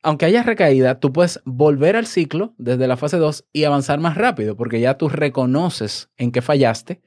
aunque 0.04 0.26
haya 0.26 0.44
recaída, 0.44 1.00
tú 1.00 1.14
puedes 1.14 1.42
volver 1.46 1.96
al 1.96 2.08
ciclo 2.08 2.54
desde 2.58 2.88
la 2.88 2.98
fase 2.98 3.18
2 3.18 3.46
y 3.54 3.66
avanzar 3.66 4.00
más 4.00 4.16
rápido, 4.18 4.56
porque 4.56 4.80
ya 4.80 4.98
tú 4.98 5.10
reconoces 5.10 6.10
en 6.18 6.32
qué 6.32 6.42
fallaste 6.42 7.02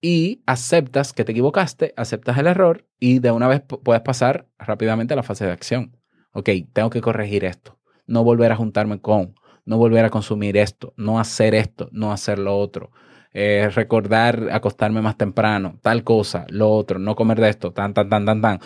y 0.00 0.42
aceptas 0.46 1.12
que 1.12 1.24
te 1.24 1.32
equivocaste, 1.32 1.92
aceptas 1.96 2.38
el 2.38 2.46
error 2.46 2.86
y 2.98 3.18
de 3.18 3.30
una 3.32 3.48
vez 3.48 3.62
pu- 3.66 3.82
puedes 3.82 4.02
pasar 4.02 4.48
rápidamente 4.58 5.14
a 5.14 5.16
la 5.16 5.22
fase 5.22 5.46
de 5.46 5.52
acción. 5.52 5.96
Ok, 6.32 6.50
tengo 6.72 6.90
que 6.90 7.00
corregir 7.00 7.44
esto, 7.44 7.78
no 8.06 8.24
volver 8.24 8.52
a 8.52 8.56
juntarme 8.56 9.00
con, 9.00 9.34
no 9.64 9.78
volver 9.78 10.04
a 10.04 10.10
consumir 10.10 10.56
esto, 10.56 10.94
no 10.96 11.18
hacer 11.20 11.54
esto, 11.54 11.88
no 11.92 12.12
hacer 12.12 12.38
lo 12.38 12.56
otro, 12.58 12.90
eh, 13.32 13.70
recordar 13.74 14.48
acostarme 14.52 15.02
más 15.02 15.16
temprano, 15.16 15.78
tal 15.82 16.04
cosa, 16.04 16.46
lo 16.48 16.70
otro, 16.70 16.98
no 16.98 17.14
comer 17.14 17.40
de 17.40 17.48
esto, 17.50 17.72
tan, 17.72 17.94
tan, 17.94 18.08
tan, 18.08 18.26
tan, 18.26 18.40
tan. 18.42 18.60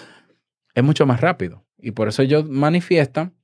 Es 0.74 0.84
mucho 0.84 1.06
más 1.06 1.20
rápido. 1.20 1.64
Y 1.78 1.92
por 1.92 2.08
eso 2.08 2.22
ellos 2.22 2.48
manifiestan 2.48 3.34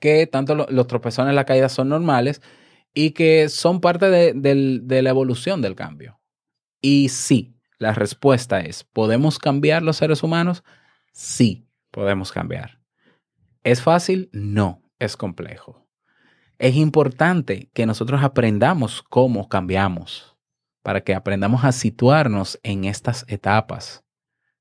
que 0.00 0.26
tanto 0.26 0.54
lo- 0.54 0.66
los 0.70 0.86
tropezones 0.86 1.34
la 1.34 1.44
caída 1.44 1.68
son 1.68 1.88
normales 1.88 2.42
y 2.94 3.12
que 3.12 3.48
son 3.48 3.80
parte 3.80 4.10
de, 4.10 4.32
de 4.34 5.02
la 5.02 5.10
evolución 5.10 5.62
del 5.62 5.74
cambio. 5.74 6.20
Y 6.80 7.08
sí, 7.08 7.54
la 7.78 7.92
respuesta 7.92 8.60
es, 8.60 8.84
¿podemos 8.84 9.38
cambiar 9.38 9.82
los 9.82 9.96
seres 9.96 10.22
humanos? 10.22 10.62
Sí, 11.12 11.66
podemos 11.90 12.32
cambiar. 12.32 12.80
¿Es 13.64 13.80
fácil? 13.82 14.28
No, 14.32 14.82
es 14.98 15.16
complejo. 15.16 15.86
Es 16.58 16.76
importante 16.76 17.70
que 17.72 17.86
nosotros 17.86 18.22
aprendamos 18.22 19.02
cómo 19.02 19.48
cambiamos 19.48 20.31
para 20.82 21.02
que 21.02 21.14
aprendamos 21.14 21.64
a 21.64 21.72
situarnos 21.72 22.58
en 22.62 22.84
estas 22.84 23.24
etapas, 23.28 24.04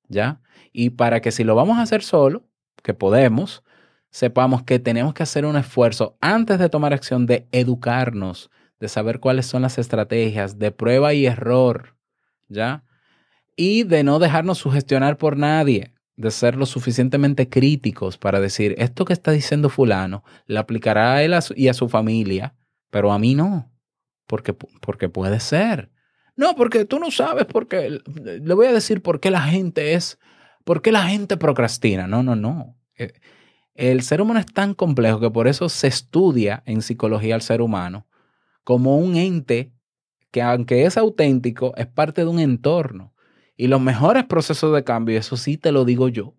¿ya? 0.08 0.42
Y 0.72 0.92
para 0.92 1.22
que 1.22 1.32
si 1.32 1.44
lo 1.44 1.56
vamos 1.56 1.78
a 1.78 1.82
hacer 1.82 2.04
solo, 2.04 2.48
que 2.84 2.94
podemos, 2.94 3.64
sepamos 4.10 4.64
que 4.64 4.80
tenemos 4.80 5.14
que 5.14 5.24
hacer 5.24 5.46
un 5.46 5.56
esfuerzo 5.56 6.18
antes 6.22 6.60
de 6.60 6.70
tomar 6.70 6.94
acción 6.94 7.26
de 7.26 7.48
educarnos, 7.52 8.50
de 8.80 8.88
saber 8.88 9.20
cuáles 9.20 9.46
son 9.46 9.62
las 9.62 9.78
estrategias 9.78 10.60
de 10.60 10.72
prueba 10.72 11.14
y 11.14 11.26
error, 11.26 11.96
¿ya? 12.48 12.84
Y 13.56 13.84
de 13.84 14.04
no 14.04 14.20
dejarnos 14.20 14.58
sugestionar 14.58 15.18
por 15.18 15.38
nadie, 15.38 15.94
de 16.16 16.32
ser 16.32 16.56
lo 16.56 16.66
suficientemente 16.66 17.50
críticos 17.50 18.18
para 18.18 18.40
decir, 18.40 18.76
esto 18.78 19.06
que 19.06 19.14
está 19.14 19.32
diciendo 19.32 19.70
fulano, 19.70 20.24
le 20.46 20.60
aplicará 20.60 21.14
a 21.14 21.24
él 21.24 21.34
y 21.56 21.68
a 21.68 21.74
su 21.74 21.90
familia, 21.90 22.56
pero 22.90 23.12
a 23.12 23.20
mí 23.20 23.36
no, 23.36 23.72
porque, 24.28 24.54
porque 24.54 25.10
puede 25.10 25.40
ser. 25.40 25.90
No, 26.42 26.56
porque 26.56 26.86
tú 26.86 26.98
no 26.98 27.12
sabes 27.12 27.46
por 27.46 27.68
qué. 27.68 28.02
Le 28.16 28.54
voy 28.56 28.66
a 28.66 28.74
decir 28.74 29.04
por 29.04 29.20
qué 29.20 29.30
la 29.30 29.44
gente 29.44 29.94
es, 29.94 30.18
por 30.64 30.82
qué 30.82 30.92
la 30.92 31.04
gente 31.04 31.38
procrastina. 31.38 32.08
No, 32.08 32.24
no, 32.24 32.36
no. 32.36 32.80
Eh, 32.98 33.14
El 33.76 34.02
ser 34.02 34.22
humano 34.22 34.40
es 34.40 34.48
tan 34.48 34.74
complejo 34.74 35.20
que 35.20 35.30
por 35.30 35.48
eso 35.48 35.70
se 35.70 35.88
estudia 35.88 36.64
en 36.66 36.82
psicología 36.82 37.36
al 37.36 37.44
ser 37.44 37.62
humano 37.62 38.08
como 38.64 38.98
un 38.98 39.18
ente 39.18 39.72
que 40.32 40.42
aunque 40.42 40.86
es 40.86 40.98
auténtico, 40.98 41.74
es 41.78 41.86
parte 41.86 42.22
de 42.22 42.28
un 42.28 42.40
entorno. 42.40 43.14
Y 43.56 43.68
los 43.68 43.82
mejores 43.82 44.24
procesos 44.26 44.74
de 44.74 44.84
cambio, 44.84 45.20
eso 45.20 45.38
sí 45.38 45.58
te 45.58 45.72
lo 45.72 45.86
digo 45.86 46.10
yo, 46.10 46.36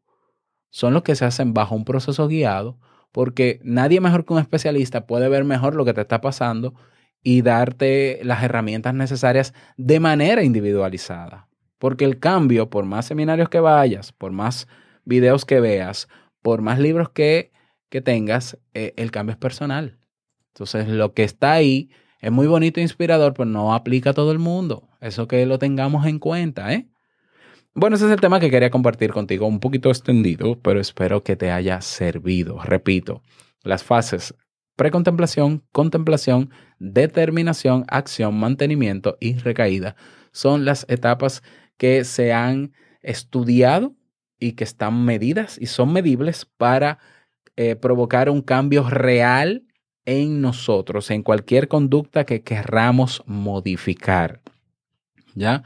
son 0.71 0.95
los 0.95 1.05
que 1.05 1.15
se 1.15 1.27
hacen 1.27 1.55
bajo 1.55 1.77
un 1.77 1.85
proceso 1.85 2.27
guiado, 2.27 2.79
porque 3.13 3.61
nadie 3.63 4.01
mejor 4.01 4.25
que 4.25 4.33
un 4.33 4.41
especialista 4.41 5.07
puede 5.07 5.29
ver 5.29 5.45
mejor 5.45 5.77
lo 5.77 5.85
que 5.85 5.95
te 5.95 6.01
está 6.01 6.21
pasando 6.21 6.75
y 7.23 7.43
darte 7.43 8.21
las 8.23 8.43
herramientas 8.43 8.95
necesarias 8.95 9.55
de 9.77 10.01
manera 10.01 10.43
individualizada. 10.43 11.49
Porque 11.79 12.05
el 12.05 12.19
cambio, 12.19 12.71
por 12.71 12.85
más 12.85 13.07
seminarios 13.07 13.49
que 13.49 13.61
vayas, 13.61 14.13
por 14.13 14.33
más 14.33 14.69
videos 15.05 15.45
que 15.45 15.61
veas, 15.61 16.09
por 16.43 16.63
más 16.63 16.79
libros 16.79 17.11
que, 17.11 17.53
que 17.89 18.01
tengas, 18.01 18.59
eh, 18.75 18.95
el 18.97 19.11
cambio 19.11 19.33
es 19.33 19.39
personal. 19.39 19.99
Entonces, 20.49 20.89
lo 20.89 21.15
que 21.15 21.25
está 21.25 21.53
ahí 21.53 21.91
es 22.21 22.31
muy 22.31 22.47
bonito 22.47 22.81
e 22.81 22.83
inspirador, 22.83 23.35
pero 23.35 23.47
no 23.47 23.75
aplica 23.75 24.11
a 24.11 24.15
todo 24.15 24.33
el 24.33 24.39
mundo. 24.39 24.89
Eso 25.01 25.27
que 25.27 25.45
lo 25.47 25.59
tengamos 25.59 26.07
en 26.07 26.19
cuenta, 26.19 26.73
¿eh? 26.73 26.89
Bueno, 27.75 27.97
ese 27.97 28.05
es 28.05 28.13
el 28.13 28.21
tema 28.21 28.39
que 28.39 28.51
quería 28.51 28.71
compartir 28.71 29.13
contigo, 29.13 29.47
un 29.47 29.59
poquito 29.59 29.89
extendido, 29.89 30.61
pero 30.61 30.79
espero 30.79 31.23
que 31.23 31.37
te 31.37 31.51
haya 31.51 31.81
servido. 31.81 32.61
Repito, 32.63 33.23
las 33.63 33.83
fases 33.83 34.35
precontemplación, 34.77 35.63
contemplación, 35.73 36.51
determinación, 36.79 37.85
acción, 37.89 38.39
mantenimiento 38.39 39.17
y 39.21 39.35
recaída 39.35 39.97
son 40.33 40.65
las 40.65 40.87
etapas 40.89 41.43
que 41.77 42.05
se 42.05 42.33
han 42.33 42.73
estudiado 43.03 43.95
y 44.41 44.53
que 44.53 44.65
están 44.65 45.05
medidas 45.05 45.59
y 45.61 45.67
son 45.67 45.93
medibles 45.93 46.47
para 46.57 46.99
eh, 47.57 47.77
provocar 47.77 48.29
un 48.29 48.43
cambio 48.43 48.89
real 48.89 49.65
en 50.05 50.41
nosotros, 50.41 51.11
en 51.11 51.23
cualquier 51.23 51.69
conducta 51.69 52.25
que 52.25 52.43
querramos 52.43 53.23
modificar. 53.27 54.41
¿Ya? 55.35 55.63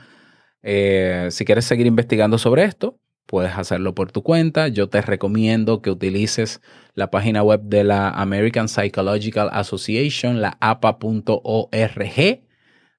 Eh, 0.62 1.28
si 1.30 1.44
quieres 1.44 1.64
seguir 1.64 1.86
investigando 1.86 2.38
sobre 2.38 2.64
esto, 2.64 2.98
puedes 3.26 3.52
hacerlo 3.56 3.94
por 3.94 4.12
tu 4.12 4.22
cuenta. 4.22 4.68
Yo 4.68 4.88
te 4.88 5.02
recomiendo 5.02 5.82
que 5.82 5.90
utilices 5.90 6.60
la 6.94 7.10
página 7.10 7.42
web 7.42 7.62
de 7.62 7.84
la 7.84 8.10
American 8.10 8.68
Psychological 8.68 9.50
Association, 9.52 10.40
la 10.40 10.56
APA.org. 10.60 12.40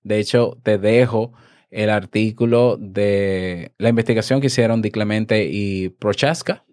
De 0.03 0.19
hecho, 0.19 0.57
te 0.63 0.77
dejo 0.77 1.33
el 1.71 1.89
artículo 1.89 2.77
de 2.79 3.73
la 3.77 3.89
investigación 3.89 4.39
que 4.39 4.47
hicieron 4.47 4.81
Di 4.81 4.91
Clemente 4.91 5.49
y 5.51 5.89
Prochaska, 5.89 6.63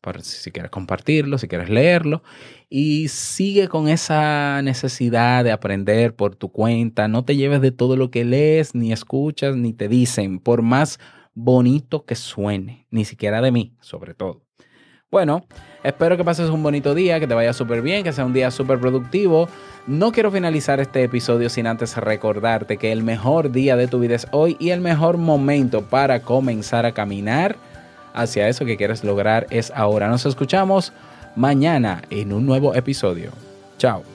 para 0.00 0.20
si 0.20 0.50
quieres 0.50 0.70
compartirlo, 0.70 1.38
si 1.38 1.46
quieres 1.46 1.70
leerlo, 1.70 2.22
y 2.68 3.08
sigue 3.08 3.68
con 3.68 3.88
esa 3.88 4.60
necesidad 4.62 5.44
de 5.44 5.52
aprender 5.52 6.16
por 6.16 6.34
tu 6.34 6.50
cuenta. 6.50 7.06
No 7.06 7.24
te 7.24 7.36
lleves 7.36 7.60
de 7.60 7.70
todo 7.70 7.96
lo 7.96 8.10
que 8.10 8.24
lees, 8.24 8.74
ni 8.74 8.92
escuchas, 8.92 9.56
ni 9.56 9.72
te 9.72 9.88
dicen, 9.88 10.40
por 10.40 10.62
más 10.62 10.98
bonito 11.34 12.04
que 12.04 12.14
suene, 12.14 12.86
ni 12.90 13.04
siquiera 13.04 13.40
de 13.40 13.52
mí, 13.52 13.74
sobre 13.80 14.14
todo. 14.14 14.42
Bueno, 15.10 15.44
espero 15.84 16.16
que 16.16 16.24
pases 16.24 16.48
un 16.48 16.62
bonito 16.62 16.94
día, 16.94 17.20
que 17.20 17.26
te 17.26 17.34
vaya 17.34 17.52
súper 17.52 17.82
bien, 17.82 18.02
que 18.02 18.12
sea 18.12 18.24
un 18.24 18.32
día 18.32 18.50
súper 18.50 18.80
productivo. 18.80 19.46
No 19.86 20.10
quiero 20.10 20.30
finalizar 20.30 20.80
este 20.80 21.02
episodio 21.02 21.50
sin 21.50 21.66
antes 21.66 21.96
recordarte 21.98 22.78
que 22.78 22.92
el 22.92 23.02
mejor 23.02 23.52
día 23.52 23.76
de 23.76 23.88
tu 23.88 23.98
vida 23.98 24.14
es 24.14 24.26
hoy 24.30 24.56
y 24.58 24.70
el 24.70 24.80
mejor 24.80 25.18
momento 25.18 25.82
para 25.82 26.22
comenzar 26.22 26.86
a 26.86 26.92
caminar 26.92 27.56
hacia 28.14 28.48
eso 28.48 28.64
que 28.64 28.78
quieres 28.78 29.04
lograr 29.04 29.46
es 29.50 29.70
ahora. 29.74 30.08
Nos 30.08 30.24
escuchamos 30.24 30.94
mañana 31.36 32.02
en 32.08 32.32
un 32.32 32.46
nuevo 32.46 32.74
episodio. 32.74 33.32
Chao. 33.76 34.11